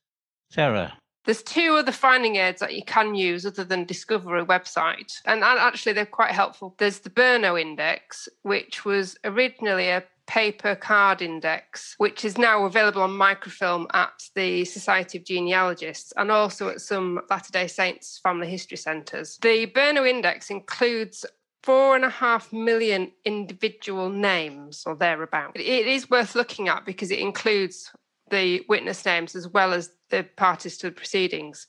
Sarah. 0.50 0.92
There's 1.24 1.42
two 1.42 1.76
other 1.76 1.92
finding 1.92 2.36
aids 2.36 2.60
that 2.60 2.74
you 2.74 2.82
can 2.84 3.14
use 3.14 3.46
other 3.46 3.62
than 3.62 3.84
Discovery 3.84 4.44
website, 4.44 5.12
and 5.24 5.44
actually 5.44 5.92
they're 5.92 6.04
quite 6.04 6.32
helpful. 6.32 6.74
There's 6.78 6.98
the 6.98 7.10
Bernau 7.10 7.60
Index, 7.60 8.28
which 8.42 8.84
was 8.84 9.16
originally 9.22 9.88
a 9.88 10.02
paper 10.26 10.74
card 10.74 11.20
index, 11.22 11.94
which 11.98 12.24
is 12.24 12.38
now 12.38 12.64
available 12.64 13.02
on 13.02 13.10
microfilm 13.10 13.86
at 13.92 14.12
the 14.34 14.64
Society 14.64 15.18
of 15.18 15.24
Genealogists 15.24 16.12
and 16.16 16.30
also 16.30 16.70
at 16.70 16.80
some 16.80 17.20
Latter 17.30 17.52
day 17.52 17.66
Saints 17.68 18.18
family 18.22 18.48
history 18.48 18.76
centres. 18.76 19.38
The 19.42 19.66
Bernau 19.66 20.08
Index 20.08 20.50
includes 20.50 21.24
four 21.62 21.94
and 21.94 22.04
a 22.04 22.10
half 22.10 22.52
million 22.52 23.12
individual 23.24 24.10
names 24.10 24.82
or 24.86 24.96
thereabout. 24.96 25.56
It 25.56 25.86
is 25.86 26.10
worth 26.10 26.34
looking 26.34 26.68
at 26.68 26.84
because 26.84 27.10
it 27.10 27.20
includes 27.20 27.92
the 28.32 28.64
witness 28.68 29.04
names 29.04 29.36
as 29.36 29.46
well 29.46 29.72
as 29.72 29.90
the 30.10 30.24
parties 30.36 30.78
to 30.78 30.88
the 30.88 30.92
proceedings. 30.92 31.68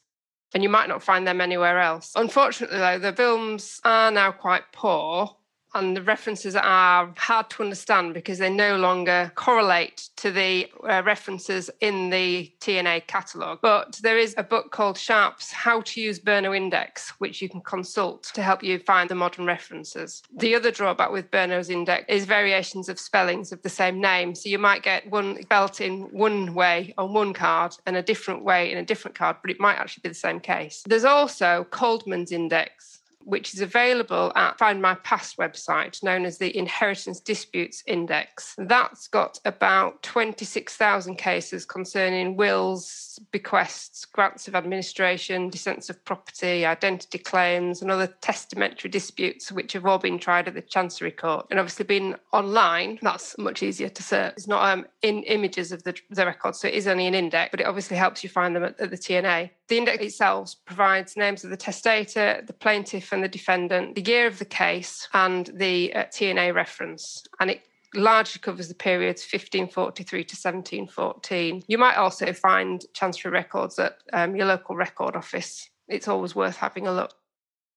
And 0.56 0.64
you 0.64 0.70
might 0.70 0.90
not 0.90 1.04
find 1.04 1.28
them 1.28 1.42
anywhere 1.42 1.80
else. 1.80 2.14
Unfortunately, 2.16 2.78
though, 2.78 3.00
the 3.00 3.14
films 3.14 3.80
are 3.84 4.10
now 4.10 4.32
quite 4.32 4.64
poor 4.72 5.36
and 5.76 5.96
the 5.96 6.02
references 6.02 6.56
are 6.56 7.14
hard 7.18 7.50
to 7.52 7.64
understand 7.64 8.14
because 8.14 8.38
they 8.38 8.50
no 8.50 8.78
longer 8.78 9.32
correlate 9.36 10.10
to 10.18 10.32
the 10.32 10.72
uh, 10.88 11.02
references 11.06 11.70
in 11.82 12.10
the 12.10 12.52
TNA 12.60 13.08
catalogue. 13.08 13.60
But 13.62 14.00
there 14.04 14.18
is 14.18 14.36
a 14.38 14.44
book 14.44 14.72
called 14.72 14.98
Sharp's 14.98 15.52
How 15.52 15.82
to 15.82 16.02
Use 16.02 16.20
Bernau 16.20 16.56
Index, 16.56 17.10
which 17.20 17.42
you 17.42 17.50
can 17.50 17.62
consult 17.62 18.24
to 18.34 18.42
help 18.42 18.64
you 18.64 18.80
find 18.80 19.10
the 19.10 19.16
modern 19.16 19.46
references. 19.46 20.24
The 20.36 20.56
other 20.56 20.72
drawback 20.72 21.12
with 21.12 21.32
Bernau's 21.32 21.70
Index 21.70 22.06
is 22.08 22.26
variations 22.26 22.90
of 22.90 23.00
spellings 23.00 23.52
of 23.52 23.62
the 23.62 23.70
same 23.70 24.00
name. 24.00 24.36
So 24.36 24.50
you 24.50 24.60
might 24.60 24.84
get 24.84 25.10
one 25.10 25.42
spelt 25.42 25.82
in 25.82 26.04
one 26.12 26.54
way 26.54 26.94
on 26.98 27.14
one 27.14 27.34
card 27.34 27.76
and 27.86 27.98
a 27.98 28.02
different 28.02 28.44
way 28.44 28.72
in 28.72 28.78
a 28.78 28.86
different 28.86 29.16
card, 29.16 29.38
but 29.42 29.52
it 29.52 29.60
might 29.60 29.78
actually 29.78 30.02
be 30.02 30.10
the 30.10 30.16
same 30.16 30.40
case. 30.40 30.84
There's 30.88 31.06
also 31.06 31.66
Coldham's 31.72 32.32
Index 32.32 33.03
which 33.26 33.54
is 33.54 33.62
available 33.62 34.32
at 34.36 34.58
Find 34.58 34.82
My 34.82 34.96
Past 34.96 35.38
website, 35.38 36.04
known 36.04 36.26
as 36.26 36.38
the 36.38 36.56
Inheritance 36.58 37.20
Disputes 37.20 37.84
Index. 37.88 38.56
That's 38.58 39.08
got 39.08 39.40
about 39.46 40.02
26,000 40.04 41.16
cases 41.16 41.66
concerning 41.66 42.36
wills, 42.36 43.20
bequests, 43.32 44.06
grants 44.06 44.48
of 44.48 44.56
administration, 44.56 45.50
descents 45.50 45.90
of 45.90 46.04
property, 46.06 46.66
identity 46.66 47.18
claims, 47.18 47.82
and 47.82 47.92
other 47.92 48.08
testamentary 48.22 48.90
disputes, 48.90 49.52
which 49.52 49.74
have 49.74 49.86
all 49.86 50.00
been 50.00 50.20
tried 50.20 50.48
at 50.48 50.54
the 50.54 50.62
Chancery 50.62 51.12
Court. 51.12 51.46
And 51.50 51.60
obviously, 51.60 51.86
being 51.86 52.16
online, 52.32 53.00
that's 53.02 53.38
much 53.38 53.64
easier 53.64 53.90
to 53.90 54.04
search. 54.04 54.34
It's 54.38 54.48
not 54.48 54.64
um, 54.70 54.86
in 55.02 55.24
images 55.24 55.72
of 55.72 55.84
the, 55.84 55.96
the 56.10 56.26
record, 56.26 56.56
so 56.56 56.68
it 56.68 56.74
is 56.74 56.88
only 56.88 57.08
an 57.08 57.14
index, 57.16 57.52
but 57.52 57.62
it 57.62 57.68
obviously 57.68 57.98
helps 57.98 58.24
you 58.24 58.30
find 58.30 58.56
them 58.56 58.64
at, 58.64 58.80
at 58.80 58.90
the 58.90 58.98
TNA. 58.98 59.50
The 59.70 59.78
index 59.78 60.04
itself 60.04 60.56
provides 60.66 61.16
names 61.16 61.44
of 61.44 61.50
the 61.50 61.58
testator, 61.58 62.44
the 62.46 62.54
plaintiff, 62.54 63.13
the 63.22 63.28
defendant, 63.28 63.96
the 63.96 64.02
year 64.02 64.28
of 64.28 64.40
the 64.40 64.46
case, 64.46 65.08
and 65.14 65.50
the 65.54 65.94
uh, 65.94 66.04
TNA 66.06 66.54
reference. 66.54 67.24
And 67.40 67.50
it 67.50 67.62
largely 67.96 68.40
covers 68.40 68.68
the 68.68 68.76
periods 68.76 69.22
1543 69.22 70.24
to 70.24 70.36
1714. 70.36 71.64
You 71.68 71.78
might 71.78 71.98
also 71.98 72.34
find 72.34 72.84
Chancery 72.94 73.32
records 73.32 73.78
at 73.80 73.98
um, 74.12 74.36
your 74.36 74.48
local 74.48 74.76
record 74.76 75.16
office. 75.16 75.70
It's 75.88 76.08
always 76.08 76.36
worth 76.36 76.58
having 76.58 76.88
a 76.88 76.94
look. 76.94 77.14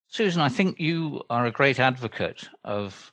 Susan, 0.09 0.41
I 0.41 0.49
think 0.49 0.79
you 0.79 1.23
are 1.31 1.47
a 1.47 1.51
great 1.51 1.81
advocate 1.81 2.49
of 2.65 3.13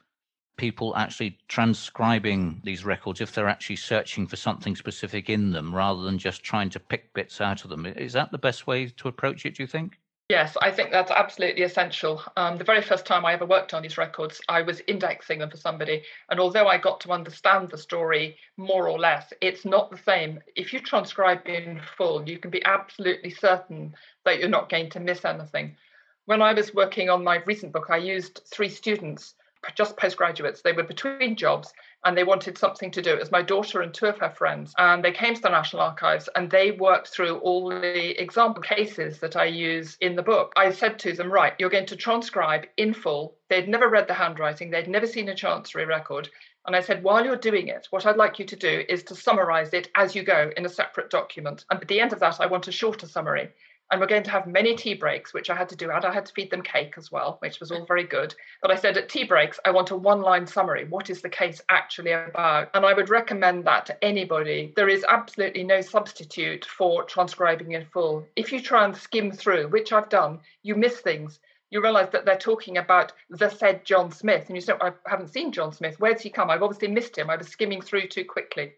people 0.57 0.95
actually 0.95 1.37
transcribing 1.47 2.61
these 2.63 2.85
records 2.85 3.19
if 3.19 3.33
they're 3.33 3.49
actually 3.49 3.75
searching 3.75 4.27
for 4.27 4.35
something 4.35 4.75
specific 4.75 5.29
in 5.29 5.51
them 5.51 5.73
rather 5.73 6.03
than 6.03 6.19
just 6.19 6.43
trying 6.43 6.69
to 6.69 6.79
pick 6.79 7.11
bits 7.13 7.41
out 7.41 7.63
of 7.63 7.69
them. 7.71 7.85
Is 7.85 8.13
that 8.13 8.31
the 8.31 8.37
best 8.37 8.67
way 8.67 8.85
to 8.87 9.07
approach 9.07 9.45
it, 9.45 9.55
do 9.55 9.63
you 9.63 9.67
think? 9.67 9.97
Yes, 10.33 10.57
I 10.59 10.71
think 10.71 10.89
that's 10.89 11.11
absolutely 11.11 11.61
essential. 11.61 12.19
Um, 12.37 12.57
the 12.57 12.63
very 12.63 12.81
first 12.81 13.05
time 13.05 13.23
I 13.23 13.33
ever 13.33 13.45
worked 13.45 13.75
on 13.75 13.83
these 13.83 13.99
records, 13.99 14.41
I 14.49 14.63
was 14.63 14.81
indexing 14.87 15.37
them 15.37 15.51
for 15.51 15.57
somebody. 15.57 16.01
And 16.31 16.39
although 16.39 16.65
I 16.65 16.79
got 16.79 16.99
to 17.01 17.11
understand 17.11 17.69
the 17.69 17.77
story 17.77 18.35
more 18.57 18.89
or 18.89 18.97
less, 18.97 19.31
it's 19.41 19.63
not 19.63 19.91
the 19.91 19.97
same. 19.99 20.39
If 20.55 20.73
you 20.73 20.79
transcribe 20.79 21.45
in 21.45 21.79
full, 21.97 22.27
you 22.27 22.39
can 22.39 22.49
be 22.49 22.65
absolutely 22.65 23.29
certain 23.29 23.93
that 24.25 24.39
you're 24.39 24.49
not 24.49 24.69
going 24.69 24.89
to 24.89 24.99
miss 24.99 25.23
anything. 25.23 25.77
When 26.25 26.41
I 26.41 26.53
was 26.53 26.73
working 26.73 27.11
on 27.11 27.23
my 27.23 27.43
recent 27.45 27.71
book, 27.71 27.91
I 27.91 27.97
used 27.97 28.41
three 28.51 28.69
students 28.69 29.35
just 29.75 29.97
postgraduates. 29.97 30.61
They 30.61 30.73
were 30.73 30.83
between 30.83 31.35
jobs 31.35 31.73
and 32.05 32.17
they 32.17 32.23
wanted 32.23 32.57
something 32.57 32.91
to 32.91 33.01
do. 33.01 33.13
It 33.13 33.19
was 33.19 33.31
my 33.31 33.41
daughter 33.41 33.81
and 33.81 33.93
two 33.93 34.07
of 34.07 34.19
her 34.19 34.29
friends. 34.29 34.73
And 34.77 35.03
they 35.03 35.11
came 35.11 35.35
to 35.35 35.41
the 35.41 35.49
National 35.49 35.81
Archives 35.81 36.29
and 36.35 36.49
they 36.49 36.71
worked 36.71 37.09
through 37.09 37.37
all 37.37 37.69
the 37.69 38.21
example 38.21 38.61
cases 38.61 39.19
that 39.19 39.35
I 39.35 39.45
use 39.45 39.97
in 40.01 40.15
the 40.15 40.23
book. 40.23 40.51
I 40.55 40.71
said 40.71 40.99
to 40.99 41.13
them, 41.13 41.31
right, 41.31 41.53
you're 41.57 41.69
going 41.69 41.85
to 41.87 41.95
transcribe 41.95 42.65
in 42.77 42.93
full. 42.93 43.35
They'd 43.49 43.69
never 43.69 43.89
read 43.89 44.07
the 44.07 44.13
handwriting, 44.13 44.69
they'd 44.69 44.87
never 44.87 45.07
seen 45.07 45.29
a 45.29 45.35
chancery 45.35 45.85
record. 45.85 46.29
And 46.65 46.75
I 46.75 46.81
said, 46.81 47.03
while 47.03 47.25
you're 47.25 47.35
doing 47.35 47.67
it, 47.67 47.87
what 47.89 48.05
I'd 48.05 48.15
like 48.15 48.39
you 48.39 48.45
to 48.45 48.55
do 48.55 48.83
is 48.87 49.03
to 49.03 49.15
summarize 49.15 49.73
it 49.73 49.89
as 49.95 50.15
you 50.15 50.23
go 50.23 50.49
in 50.55 50.65
a 50.65 50.69
separate 50.69 51.09
document. 51.09 51.65
And 51.69 51.81
at 51.81 51.87
the 51.89 51.99
end 51.99 52.13
of 52.13 52.19
that, 52.19 52.39
I 52.39 52.45
want 52.45 52.69
a 52.69 52.71
shorter 52.71 53.05
summary 53.05 53.49
and 53.91 54.01
we're 54.01 54.07
going 54.07 54.23
to 54.23 54.31
have 54.31 54.47
many 54.47 54.75
tea 54.75 54.95
breaks, 54.95 55.33
which 55.33 55.49
I 55.49 55.55
had 55.55 55.69
to 55.69 55.75
do. 55.75 55.91
And 55.91 56.03
I 56.03 56.11
had 56.11 56.25
to 56.25 56.33
feed 56.33 56.49
them 56.49 56.63
cake 56.63 56.95
as 56.97 57.11
well, 57.11 57.37
which 57.39 57.59
was 57.59 57.71
all 57.71 57.85
very 57.85 58.03
good. 58.03 58.33
But 58.61 58.71
I 58.71 58.75
said 58.75 58.97
at 58.97 59.09
tea 59.09 59.23
breaks, 59.23 59.59
I 59.65 59.71
want 59.71 59.91
a 59.91 59.95
one 59.95 60.21
line 60.21 60.47
summary. 60.47 60.85
What 60.85 61.09
is 61.09 61.21
the 61.21 61.29
case 61.29 61.61
actually 61.69 62.11
about? 62.11 62.69
And 62.73 62.85
I 62.85 62.93
would 62.93 63.09
recommend 63.09 63.65
that 63.65 63.85
to 63.87 64.03
anybody. 64.03 64.73
There 64.75 64.89
is 64.89 65.05
absolutely 65.07 65.63
no 65.63 65.81
substitute 65.81 66.65
for 66.65 67.03
transcribing 67.03 67.73
in 67.73 67.85
full. 67.85 68.25
If 68.35 68.51
you 68.51 68.61
try 68.61 68.85
and 68.85 68.95
skim 68.95 69.31
through, 69.31 69.67
which 69.67 69.93
I've 69.93 70.09
done, 70.09 70.39
you 70.63 70.75
miss 70.75 70.99
things. 70.99 71.39
You 71.69 71.81
realize 71.81 72.09
that 72.11 72.25
they're 72.25 72.37
talking 72.37 72.77
about 72.77 73.13
the 73.29 73.49
said 73.49 73.85
John 73.85 74.11
Smith. 74.11 74.47
And 74.47 74.55
you 74.55 74.61
say, 74.61 74.73
oh, 74.79 74.87
I 74.87 75.09
haven't 75.09 75.33
seen 75.33 75.51
John 75.51 75.71
Smith. 75.73 75.99
Where's 75.99 76.21
he 76.21 76.29
come? 76.29 76.49
I've 76.49 76.63
obviously 76.63 76.87
missed 76.87 77.17
him. 77.17 77.29
I 77.29 77.35
was 77.35 77.47
skimming 77.47 77.81
through 77.81 78.07
too 78.07 78.25
quickly. 78.25 78.73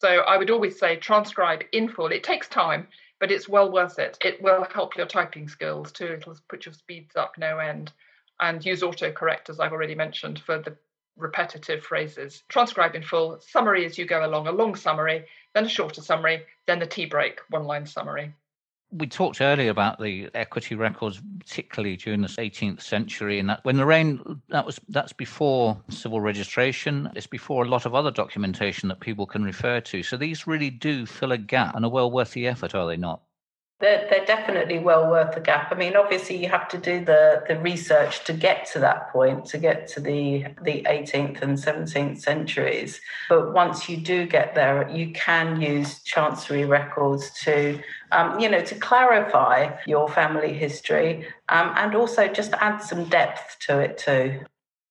So 0.00 0.08
I 0.08 0.36
would 0.36 0.50
always 0.50 0.78
say 0.78 0.96
transcribe 0.96 1.62
in 1.72 1.88
full. 1.88 2.06
It 2.06 2.24
takes 2.24 2.48
time 2.48 2.86
but 3.20 3.30
it's 3.30 3.48
well 3.48 3.70
worth 3.70 3.98
it. 3.98 4.18
It 4.24 4.42
will 4.42 4.66
help 4.74 4.96
your 4.96 5.06
typing 5.06 5.48
skills 5.48 5.92
too. 5.92 6.06
It'll 6.06 6.36
put 6.48 6.66
your 6.66 6.72
speeds 6.72 7.14
up 7.14 7.38
no 7.38 7.58
end. 7.58 7.92
And 8.40 8.64
use 8.64 8.80
autocorrect, 8.80 9.50
as 9.50 9.60
I've 9.60 9.72
already 9.72 9.94
mentioned, 9.94 10.40
for 10.40 10.58
the 10.58 10.74
repetitive 11.18 11.84
phrases. 11.84 12.42
Transcribe 12.48 12.94
in 12.94 13.02
full, 13.02 13.38
summary 13.40 13.84
as 13.84 13.98
you 13.98 14.06
go 14.06 14.24
along, 14.24 14.46
a 14.46 14.52
long 14.52 14.74
summary, 14.74 15.26
then 15.54 15.66
a 15.66 15.68
shorter 15.68 16.00
summary, 16.00 16.46
then 16.66 16.78
the 16.78 16.86
tea 16.86 17.04
break, 17.04 17.40
one 17.50 17.64
line 17.64 17.86
summary. 17.86 18.32
We 18.92 19.06
talked 19.06 19.40
earlier 19.40 19.70
about 19.70 20.00
the 20.00 20.30
equity 20.34 20.74
records, 20.74 21.22
particularly 21.38 21.96
during 21.96 22.22
the 22.22 22.28
18th 22.28 22.82
century, 22.82 23.38
and 23.38 23.48
that 23.48 23.64
when 23.64 23.78
Lorraine 23.78 24.42
that 24.48 24.66
was 24.66 24.80
that's 24.88 25.12
before 25.12 25.80
civil 25.88 26.20
registration. 26.20 27.10
It's 27.14 27.26
before 27.26 27.64
a 27.64 27.68
lot 27.68 27.86
of 27.86 27.94
other 27.94 28.10
documentation 28.10 28.88
that 28.88 29.00
people 29.00 29.26
can 29.26 29.44
refer 29.44 29.80
to. 29.80 30.02
So 30.02 30.16
these 30.16 30.46
really 30.46 30.70
do 30.70 31.06
fill 31.06 31.32
a 31.32 31.38
gap 31.38 31.76
and 31.76 31.84
are 31.84 31.90
well 31.90 32.10
worth 32.10 32.32
the 32.32 32.48
effort, 32.48 32.74
are 32.74 32.86
they 32.86 32.96
not? 32.96 33.20
They're, 33.80 34.06
they're 34.10 34.26
definitely 34.26 34.78
well 34.78 35.10
worth 35.10 35.34
the 35.34 35.40
gap. 35.40 35.72
I 35.72 35.74
mean, 35.74 35.96
obviously, 35.96 36.36
you 36.36 36.50
have 36.50 36.68
to 36.68 36.78
do 36.78 37.02
the, 37.02 37.42
the 37.48 37.58
research 37.58 38.24
to 38.24 38.34
get 38.34 38.66
to 38.72 38.78
that 38.80 39.10
point, 39.10 39.46
to 39.46 39.58
get 39.58 39.88
to 39.88 40.00
the, 40.00 40.44
the 40.62 40.82
18th 40.82 41.40
and 41.40 41.56
17th 41.56 42.20
centuries. 42.20 43.00
But 43.30 43.54
once 43.54 43.88
you 43.88 43.96
do 43.96 44.26
get 44.26 44.54
there, 44.54 44.86
you 44.90 45.12
can 45.12 45.62
use 45.62 46.02
chancery 46.02 46.66
records 46.66 47.30
to, 47.44 47.80
um, 48.12 48.38
you 48.38 48.50
know, 48.50 48.60
to 48.60 48.74
clarify 48.74 49.74
your 49.86 50.10
family 50.10 50.52
history 50.52 51.26
um, 51.48 51.72
and 51.76 51.94
also 51.94 52.28
just 52.28 52.52
add 52.60 52.78
some 52.78 53.04
depth 53.06 53.56
to 53.60 53.80
it 53.80 53.96
too. 53.96 54.40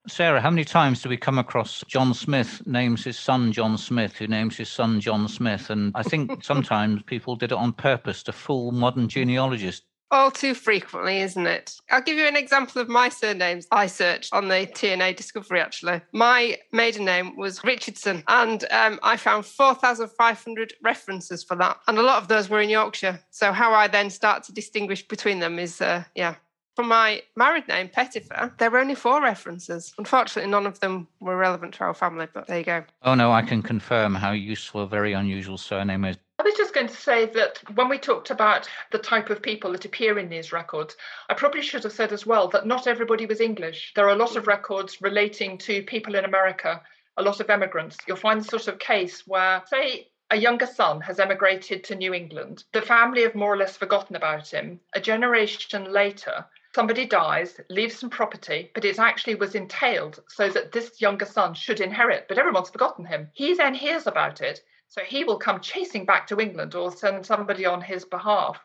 Sarah, 0.10 0.42
how 0.42 0.50
many 0.50 0.66
times 0.66 1.02
do 1.02 1.10
we 1.10 1.18
come 1.18 1.38
across 1.38 1.84
John 1.88 2.14
Smith 2.14 2.66
names 2.66 3.04
his 3.04 3.18
son 3.18 3.52
John 3.52 3.78
Smith, 3.78 4.16
who 4.18 4.28
names 4.28 4.58
his 4.58 4.70
son 4.70 5.00
John 5.00 5.28
Smith? 5.28 5.70
And 5.70 5.92
I 5.96 6.04
think 6.04 6.44
sometimes 6.44 7.04
people 7.04 7.36
did 7.36 7.52
it 7.52 7.58
on 7.58 7.74
purpose 7.74 8.24
to 8.24 8.32
fool 8.32 8.72
modern 8.72 9.08
genealogists. 9.08 9.86
All 10.12 10.32
too 10.32 10.56
frequently, 10.56 11.22
isn't 11.22 11.46
it? 11.46 11.76
I'll 11.92 12.02
give 12.02 12.18
you 12.18 12.26
an 12.26 12.36
example 12.36 12.82
of 12.82 12.90
my 12.90 13.10
surnames 13.10 13.68
I 13.72 13.86
searched 13.86 14.34
on 14.34 14.48
the 14.48 14.66
TNA 14.66 15.16
Discovery, 15.16 15.62
actually. 15.62 16.02
My 16.14 16.58
maiden 16.72 17.06
name 17.06 17.38
was 17.38 17.64
Richardson, 17.64 18.24
and 18.28 18.66
um, 18.72 19.00
I 19.04 19.18
found 19.18 19.46
4,500 19.46 20.74
references 20.84 21.44
for 21.44 21.56
that. 21.58 21.78
And 21.88 22.00
a 22.00 22.02
lot 22.02 22.20
of 22.20 22.28
those 22.28 22.50
were 22.50 22.60
in 22.60 22.70
Yorkshire. 22.70 23.20
So, 23.30 23.54
how 23.54 23.72
I 23.72 23.88
then 23.88 24.10
start 24.10 24.42
to 24.46 24.52
distinguish 24.52 25.08
between 25.08 25.40
them 25.40 25.60
is, 25.60 25.80
uh, 25.80 26.04
yeah, 26.16 26.36
for 26.76 26.84
my 26.84 27.22
married 27.36 27.68
name, 27.68 27.90
Pettifer, 27.90 28.54
there 28.58 28.72
were 28.72 28.80
only 28.80 28.96
four 28.96 29.22
references. 29.22 29.94
Unfortunately, 29.98 30.50
none 30.50 30.66
of 30.66 30.80
them 30.80 31.08
were 31.20 31.36
relevant 31.38 31.74
to 31.76 31.84
our 31.84 31.94
family, 31.94 32.28
but 32.34 32.48
there 32.48 32.60
you 32.60 32.64
go. 32.64 32.84
Oh, 33.04 33.16
no, 33.16 33.32
I 33.32 33.42
can 33.42 33.62
confirm 33.62 34.16
how 34.16 34.32
useful 34.32 34.82
a 34.82 34.88
very 34.88 35.14
unusual 35.14 35.58
surname 35.58 36.06
is. 36.06 36.18
I 36.40 36.44
was 36.44 36.56
just 36.56 36.74
going 36.74 36.88
to 36.88 36.96
say 36.96 37.26
that 37.26 37.62
when 37.76 37.90
we 37.90 37.98
talked 37.98 38.30
about 38.30 38.70
the 38.92 38.98
type 38.98 39.30
of 39.30 39.42
people 39.42 39.74
that 39.74 39.84
appear 39.84 40.18
in 40.18 40.30
these 40.30 40.54
records, 40.54 40.96
I 41.28 41.34
probably 41.34 41.62
should 41.62 41.84
have 41.84 41.92
said 41.92 42.14
as 42.14 42.26
well 42.26 42.48
that 42.50 42.66
not 42.66 42.88
everybody 42.88 43.26
was 43.26 43.42
English. 43.42 43.92
There 43.94 44.06
are 44.06 44.16
a 44.16 44.16
lot 44.16 44.38
of 44.38 44.48
records 44.48 45.02
relating 45.02 45.58
to 45.58 45.84
people 45.84 46.16
in 46.16 46.24
America, 46.24 46.82
a 47.18 47.24
lot 47.24 47.42
of 47.42 47.50
emigrants. 47.50 47.98
You'll 48.08 48.16
find 48.16 48.40
the 48.40 48.46
sort 48.46 48.70
of 48.70 48.80
case 48.80 49.28
where, 49.28 49.64
say, 49.68 50.08
a 50.32 50.38
younger 50.38 50.68
son 50.68 51.02
has 51.02 51.20
emigrated 51.20 51.84
to 51.84 51.96
New 51.96 52.14
England. 52.14 52.64
The 52.72 52.84
family 52.84 53.24
have 53.24 53.36
more 53.36 53.54
or 53.54 53.58
less 53.58 53.76
forgotten 53.76 54.16
about 54.16 54.48
him. 54.48 54.80
A 54.94 55.02
generation 55.02 55.92
later, 55.92 56.46
somebody 56.74 57.06
dies, 57.06 57.60
leaves 57.70 57.98
some 57.98 58.10
property, 58.10 58.72
but 58.74 58.86
it 58.86 59.00
actually 59.00 59.36
was 59.36 59.56
entailed 59.56 60.20
so 60.28 60.50
that 60.50 60.72
this 60.72 61.02
younger 61.02 61.26
son 61.26 61.54
should 61.54 61.80
inherit, 61.80 62.28
but 62.28 62.38
everyone's 62.38 62.70
forgotten 62.70 63.06
him. 63.06 63.30
He 63.34 63.56
then 63.56 63.74
hears 63.74 64.08
about 64.08 64.42
it, 64.42 64.62
so 64.88 65.02
he 65.02 65.24
will 65.24 65.38
come 65.38 65.62
chasing 65.62 66.06
back 66.06 66.28
to 66.28 66.40
England 66.40 66.76
or 66.76 66.92
send 66.92 67.26
somebody 67.26 67.66
on 67.66 67.82
his 67.82 68.06
behalf 68.06 68.60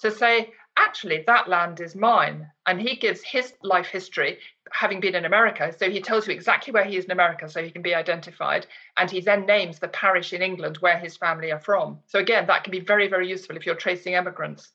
to 0.00 0.10
say, 0.10 0.52
actually, 0.76 1.24
that 1.26 1.48
land 1.48 1.80
is 1.80 1.96
mine. 1.96 2.50
And 2.66 2.80
he 2.80 2.96
gives 2.96 3.22
his 3.22 3.52
life 3.62 3.88
history, 3.88 4.38
having 4.70 5.00
been 5.00 5.14
in 5.14 5.24
America. 5.24 5.74
So 5.76 5.90
he 5.90 6.00
tells 6.00 6.26
you 6.26 6.32
exactly 6.32 6.72
where 6.72 6.84
he 6.84 6.96
is 6.96 7.04
in 7.04 7.10
America 7.10 7.48
so 7.48 7.62
he 7.62 7.70
can 7.70 7.82
be 7.82 7.94
identified. 7.94 8.66
And 8.96 9.10
he 9.10 9.20
then 9.20 9.44
names 9.46 9.78
the 9.78 9.88
parish 9.88 10.32
in 10.32 10.42
England 10.42 10.76
where 10.78 10.98
his 10.98 11.16
family 11.16 11.50
are 11.50 11.58
from. 11.58 11.98
So 12.06 12.18
again, 12.18 12.46
that 12.46 12.64
can 12.64 12.70
be 12.70 12.80
very, 12.80 13.08
very 13.08 13.28
useful 13.28 13.56
if 13.56 13.66
you're 13.66 13.74
tracing 13.74 14.14
emigrants. 14.14 14.72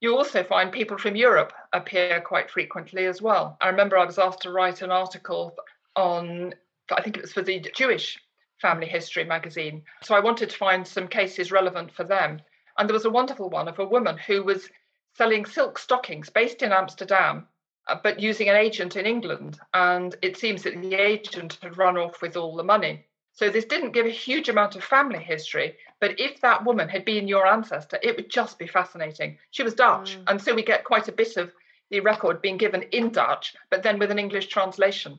You 0.00 0.16
also 0.16 0.42
find 0.42 0.72
people 0.72 0.96
from 0.96 1.14
Europe 1.14 1.52
appear 1.74 2.22
quite 2.22 2.50
frequently 2.50 3.04
as 3.04 3.20
well. 3.20 3.58
I 3.60 3.68
remember 3.68 3.98
I 3.98 4.06
was 4.06 4.18
asked 4.18 4.42
to 4.42 4.50
write 4.50 4.80
an 4.80 4.90
article 4.90 5.54
on, 5.94 6.54
I 6.90 7.02
think 7.02 7.18
it 7.18 7.22
was 7.22 7.34
for 7.34 7.42
the 7.42 7.60
Jewish 7.74 8.18
Family 8.62 8.86
History 8.86 9.24
magazine. 9.24 9.82
So 10.02 10.14
I 10.14 10.20
wanted 10.20 10.48
to 10.50 10.56
find 10.56 10.86
some 10.86 11.06
cases 11.06 11.52
relevant 11.52 11.92
for 11.92 12.04
them. 12.04 12.40
And 12.78 12.88
there 12.88 12.94
was 12.94 13.04
a 13.04 13.10
wonderful 13.10 13.50
one 13.50 13.68
of 13.68 13.78
a 13.78 13.84
woman 13.84 14.16
who 14.16 14.42
was 14.42 14.70
selling 15.16 15.44
silk 15.44 15.78
stockings 15.78 16.30
based 16.30 16.62
in 16.62 16.72
Amsterdam, 16.72 17.46
uh, 17.86 17.96
but 18.02 18.20
using 18.20 18.48
an 18.48 18.56
agent 18.56 18.96
in 18.96 19.04
England. 19.04 19.58
And 19.74 20.16
it 20.22 20.38
seems 20.38 20.62
that 20.62 20.80
the 20.80 20.94
agent 20.94 21.58
had 21.60 21.76
run 21.76 21.98
off 21.98 22.22
with 22.22 22.38
all 22.38 22.56
the 22.56 22.64
money. 22.64 23.04
So 23.32 23.50
this 23.50 23.66
didn't 23.66 23.92
give 23.92 24.06
a 24.06 24.10
huge 24.10 24.48
amount 24.48 24.76
of 24.76 24.84
family 24.84 25.22
history, 25.22 25.76
but 26.00 26.18
if 26.18 26.40
that 26.40 26.64
woman 26.64 26.88
had 26.88 27.04
been 27.04 27.28
your 27.28 27.46
ancestor, 27.46 27.98
it 28.02 28.16
would 28.16 28.30
just 28.30 28.58
be 28.58 28.66
fascinating. 28.66 29.38
She 29.50 29.62
was 29.62 29.74
Dutch, 29.74 30.16
mm. 30.18 30.24
and 30.26 30.40
so 30.40 30.54
we 30.54 30.62
get 30.62 30.84
quite 30.84 31.08
a 31.08 31.12
bit 31.12 31.36
of 31.36 31.52
the 31.90 32.00
record 32.00 32.40
being 32.40 32.56
given 32.56 32.82
in 32.92 33.10
Dutch, 33.10 33.54
but 33.70 33.82
then 33.82 33.98
with 33.98 34.10
an 34.10 34.18
English 34.18 34.46
translation, 34.48 35.18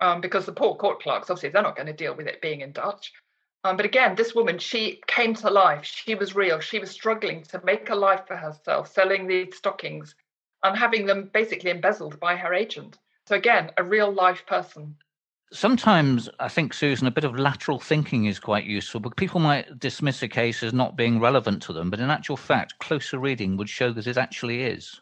um, 0.00 0.20
because 0.20 0.46
the 0.46 0.52
poor 0.52 0.74
court 0.74 1.02
clerks 1.02 1.30
obviously 1.30 1.50
they're 1.50 1.62
not 1.62 1.76
going 1.76 1.86
to 1.86 1.92
deal 1.92 2.14
with 2.14 2.26
it 2.26 2.40
being 2.40 2.60
in 2.60 2.72
Dutch. 2.72 3.12
Um, 3.62 3.76
but 3.76 3.84
again, 3.84 4.14
this 4.14 4.34
woman, 4.34 4.58
she 4.58 5.02
came 5.06 5.34
to 5.34 5.50
life. 5.50 5.84
She 5.84 6.14
was 6.14 6.34
real. 6.34 6.60
She 6.60 6.78
was 6.78 6.90
struggling 6.90 7.42
to 7.44 7.60
make 7.62 7.90
a 7.90 7.94
life 7.94 8.26
for 8.26 8.36
herself, 8.36 8.90
selling 8.90 9.26
these 9.26 9.56
stockings 9.56 10.14
and 10.62 10.76
having 10.76 11.06
them 11.06 11.30
basically 11.32 11.70
embezzled 11.70 12.18
by 12.20 12.36
her 12.36 12.54
agent. 12.54 12.98
So 13.26 13.36
again, 13.36 13.70
a 13.76 13.84
real 13.84 14.10
life 14.10 14.46
person 14.46 14.96
sometimes 15.52 16.28
I 16.38 16.48
think, 16.48 16.74
Susan, 16.74 17.06
a 17.06 17.10
bit 17.10 17.24
of 17.24 17.38
lateral 17.38 17.78
thinking 17.78 18.26
is 18.26 18.38
quite 18.40 18.64
useful, 18.64 19.00
but 19.00 19.16
people 19.16 19.40
might 19.40 19.78
dismiss 19.78 20.22
a 20.22 20.28
case 20.28 20.62
as 20.62 20.72
not 20.72 20.96
being 20.96 21.20
relevant 21.20 21.62
to 21.64 21.72
them, 21.72 21.90
but 21.90 22.00
in 22.00 22.10
actual 22.10 22.36
fact, 22.36 22.78
closer 22.78 23.18
reading 23.18 23.56
would 23.56 23.68
show 23.68 23.92
that 23.92 24.06
it 24.06 24.16
actually 24.16 24.62
is. 24.62 25.00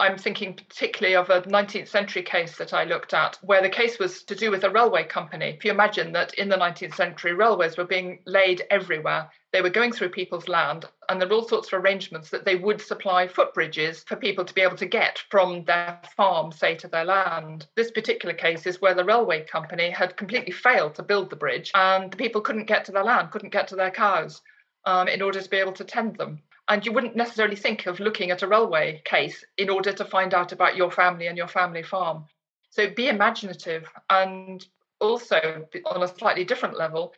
I'm 0.00 0.16
thinking 0.16 0.54
particularly 0.54 1.14
of 1.14 1.28
a 1.28 1.42
19th 1.42 1.88
century 1.88 2.22
case 2.22 2.56
that 2.56 2.72
I 2.72 2.84
looked 2.84 3.12
at, 3.12 3.38
where 3.42 3.60
the 3.60 3.68
case 3.68 3.98
was 3.98 4.22
to 4.22 4.34
do 4.34 4.50
with 4.50 4.64
a 4.64 4.70
railway 4.70 5.04
company. 5.04 5.50
If 5.50 5.62
you 5.62 5.70
imagine 5.70 6.12
that 6.12 6.32
in 6.34 6.48
the 6.48 6.56
19th 6.56 6.94
century, 6.94 7.34
railways 7.34 7.76
were 7.76 7.84
being 7.84 8.20
laid 8.24 8.62
everywhere, 8.70 9.30
they 9.52 9.60
were 9.60 9.68
going 9.68 9.92
through 9.92 10.08
people's 10.08 10.48
land, 10.48 10.86
and 11.10 11.20
there 11.20 11.28
were 11.28 11.34
all 11.34 11.48
sorts 11.48 11.70
of 11.70 11.84
arrangements 11.84 12.30
that 12.30 12.46
they 12.46 12.56
would 12.56 12.80
supply 12.80 13.26
footbridges 13.26 14.06
for 14.06 14.16
people 14.16 14.44
to 14.44 14.54
be 14.54 14.62
able 14.62 14.78
to 14.78 14.86
get 14.86 15.22
from 15.30 15.64
their 15.64 16.00
farm, 16.16 16.50
say, 16.50 16.74
to 16.76 16.88
their 16.88 17.04
land. 17.04 17.66
This 17.76 17.90
particular 17.90 18.34
case 18.34 18.66
is 18.66 18.80
where 18.80 18.94
the 18.94 19.04
railway 19.04 19.44
company 19.44 19.90
had 19.90 20.16
completely 20.16 20.52
failed 20.52 20.94
to 20.94 21.02
build 21.02 21.28
the 21.28 21.36
bridge, 21.36 21.72
and 21.74 22.10
the 22.10 22.16
people 22.16 22.40
couldn't 22.40 22.64
get 22.64 22.86
to 22.86 22.92
their 22.92 23.04
land, 23.04 23.32
couldn't 23.32 23.52
get 23.52 23.68
to 23.68 23.76
their 23.76 23.90
cows 23.90 24.40
um, 24.86 25.08
in 25.08 25.20
order 25.20 25.42
to 25.42 25.50
be 25.50 25.58
able 25.58 25.72
to 25.72 25.84
tend 25.84 26.16
them. 26.16 26.42
And 26.68 26.84
you 26.84 26.92
wouldn't 26.92 27.16
necessarily 27.16 27.56
think 27.56 27.86
of 27.86 28.00
looking 28.00 28.30
at 28.30 28.42
a 28.42 28.48
railway 28.48 29.02
case 29.04 29.44
in 29.56 29.70
order 29.70 29.92
to 29.92 30.04
find 30.04 30.34
out 30.34 30.52
about 30.52 30.76
your 30.76 30.90
family 30.90 31.26
and 31.26 31.36
your 31.36 31.48
family 31.48 31.82
farm. 31.82 32.26
So 32.70 32.90
be 32.90 33.08
imaginative. 33.08 33.88
And 34.08 34.64
also, 35.00 35.66
on 35.86 36.02
a 36.02 36.08
slightly 36.08 36.44
different 36.44 36.76
level, 36.76 37.14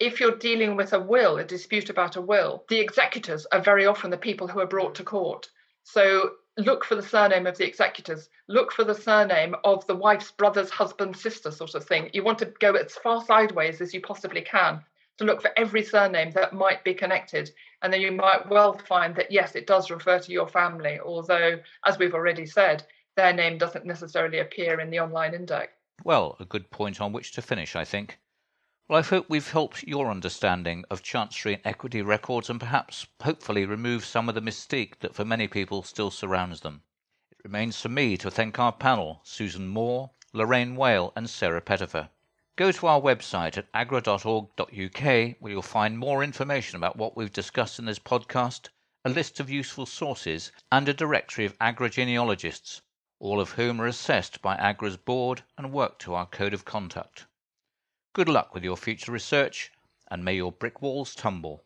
if 0.00 0.20
you're 0.20 0.36
dealing 0.36 0.76
with 0.76 0.92
a 0.92 1.00
will, 1.00 1.38
a 1.38 1.44
dispute 1.44 1.90
about 1.90 2.16
a 2.16 2.20
will, 2.20 2.64
the 2.68 2.80
executors 2.80 3.46
are 3.52 3.60
very 3.60 3.86
often 3.86 4.10
the 4.10 4.16
people 4.16 4.48
who 4.48 4.60
are 4.60 4.66
brought 4.66 4.94
to 4.96 5.04
court. 5.04 5.50
So 5.84 6.32
look 6.56 6.84
for 6.84 6.94
the 6.94 7.02
surname 7.02 7.46
of 7.46 7.58
the 7.58 7.66
executors, 7.66 8.28
look 8.48 8.72
for 8.72 8.84
the 8.84 8.94
surname 8.94 9.54
of 9.64 9.86
the 9.86 9.94
wife's 9.94 10.30
brother's 10.30 10.70
husband's 10.70 11.20
sister, 11.20 11.50
sort 11.50 11.74
of 11.74 11.84
thing. 11.84 12.10
You 12.12 12.24
want 12.24 12.38
to 12.38 12.52
go 12.60 12.72
as 12.72 12.94
far 12.94 13.24
sideways 13.24 13.80
as 13.80 13.92
you 13.92 14.00
possibly 14.00 14.40
can 14.40 14.82
to 15.18 15.24
look 15.24 15.42
for 15.42 15.50
every 15.56 15.82
surname 15.82 16.30
that 16.32 16.52
might 16.52 16.82
be 16.84 16.94
connected. 16.94 17.50
And 17.82 17.92
then 17.92 18.00
you 18.00 18.12
might 18.12 18.48
well 18.48 18.78
find 18.78 19.14
that, 19.16 19.30
yes, 19.30 19.54
it 19.54 19.66
does 19.66 19.90
refer 19.90 20.18
to 20.18 20.32
your 20.32 20.48
family, 20.48 20.98
although, 20.98 21.58
as 21.84 21.98
we've 21.98 22.14
already 22.14 22.46
said, 22.46 22.84
their 23.16 23.32
name 23.32 23.58
doesn't 23.58 23.86
necessarily 23.86 24.40
appear 24.40 24.80
in 24.80 24.90
the 24.90 25.00
online 25.00 25.34
index. 25.34 25.72
Well, 26.02 26.36
a 26.40 26.44
good 26.44 26.70
point 26.70 27.00
on 27.00 27.12
which 27.12 27.32
to 27.32 27.42
finish, 27.42 27.76
I 27.76 27.84
think. 27.84 28.18
Well, 28.88 28.98
I 28.98 29.02
hope 29.02 29.30
we've 29.30 29.50
helped 29.50 29.84
your 29.84 30.10
understanding 30.10 30.84
of 30.90 31.02
Chancery 31.02 31.54
and 31.54 31.62
Equity 31.64 32.02
records 32.02 32.50
and 32.50 32.60
perhaps, 32.60 33.06
hopefully, 33.22 33.64
remove 33.64 34.04
some 34.04 34.28
of 34.28 34.34
the 34.34 34.42
mystique 34.42 34.98
that 34.98 35.14
for 35.14 35.24
many 35.24 35.48
people 35.48 35.82
still 35.82 36.10
surrounds 36.10 36.60
them. 36.60 36.82
It 37.30 37.38
remains 37.44 37.80
for 37.80 37.88
me 37.88 38.16
to 38.18 38.30
thank 38.30 38.58
our 38.58 38.72
panel, 38.72 39.20
Susan 39.24 39.68
Moore, 39.68 40.10
Lorraine 40.32 40.76
Whale, 40.76 41.12
and 41.14 41.30
Sarah 41.30 41.60
Pettifer. 41.60 42.10
Go 42.56 42.70
to 42.70 42.86
our 42.86 43.00
website 43.00 43.58
at 43.58 43.66
agra.org.uk 43.74 45.02
where 45.40 45.52
you'll 45.52 45.60
find 45.60 45.98
more 45.98 46.22
information 46.22 46.76
about 46.76 46.94
what 46.94 47.16
we've 47.16 47.32
discussed 47.32 47.80
in 47.80 47.84
this 47.84 47.98
podcast, 47.98 48.68
a 49.04 49.10
list 49.10 49.40
of 49.40 49.50
useful 49.50 49.86
sources, 49.86 50.52
and 50.70 50.88
a 50.88 50.94
directory 50.94 51.46
of 51.46 51.56
Agra 51.60 51.90
genealogists, 51.90 52.80
all 53.18 53.40
of 53.40 53.50
whom 53.50 53.80
are 53.80 53.88
assessed 53.88 54.40
by 54.40 54.56
Agra's 54.56 54.96
board 54.96 55.42
and 55.58 55.72
work 55.72 55.98
to 55.98 56.14
our 56.14 56.26
code 56.26 56.54
of 56.54 56.64
conduct. 56.64 57.26
Good 58.12 58.28
luck 58.28 58.54
with 58.54 58.62
your 58.62 58.76
future 58.76 59.10
research, 59.10 59.72
and 60.08 60.24
may 60.24 60.36
your 60.36 60.52
brick 60.52 60.80
walls 60.80 61.16
tumble. 61.16 61.63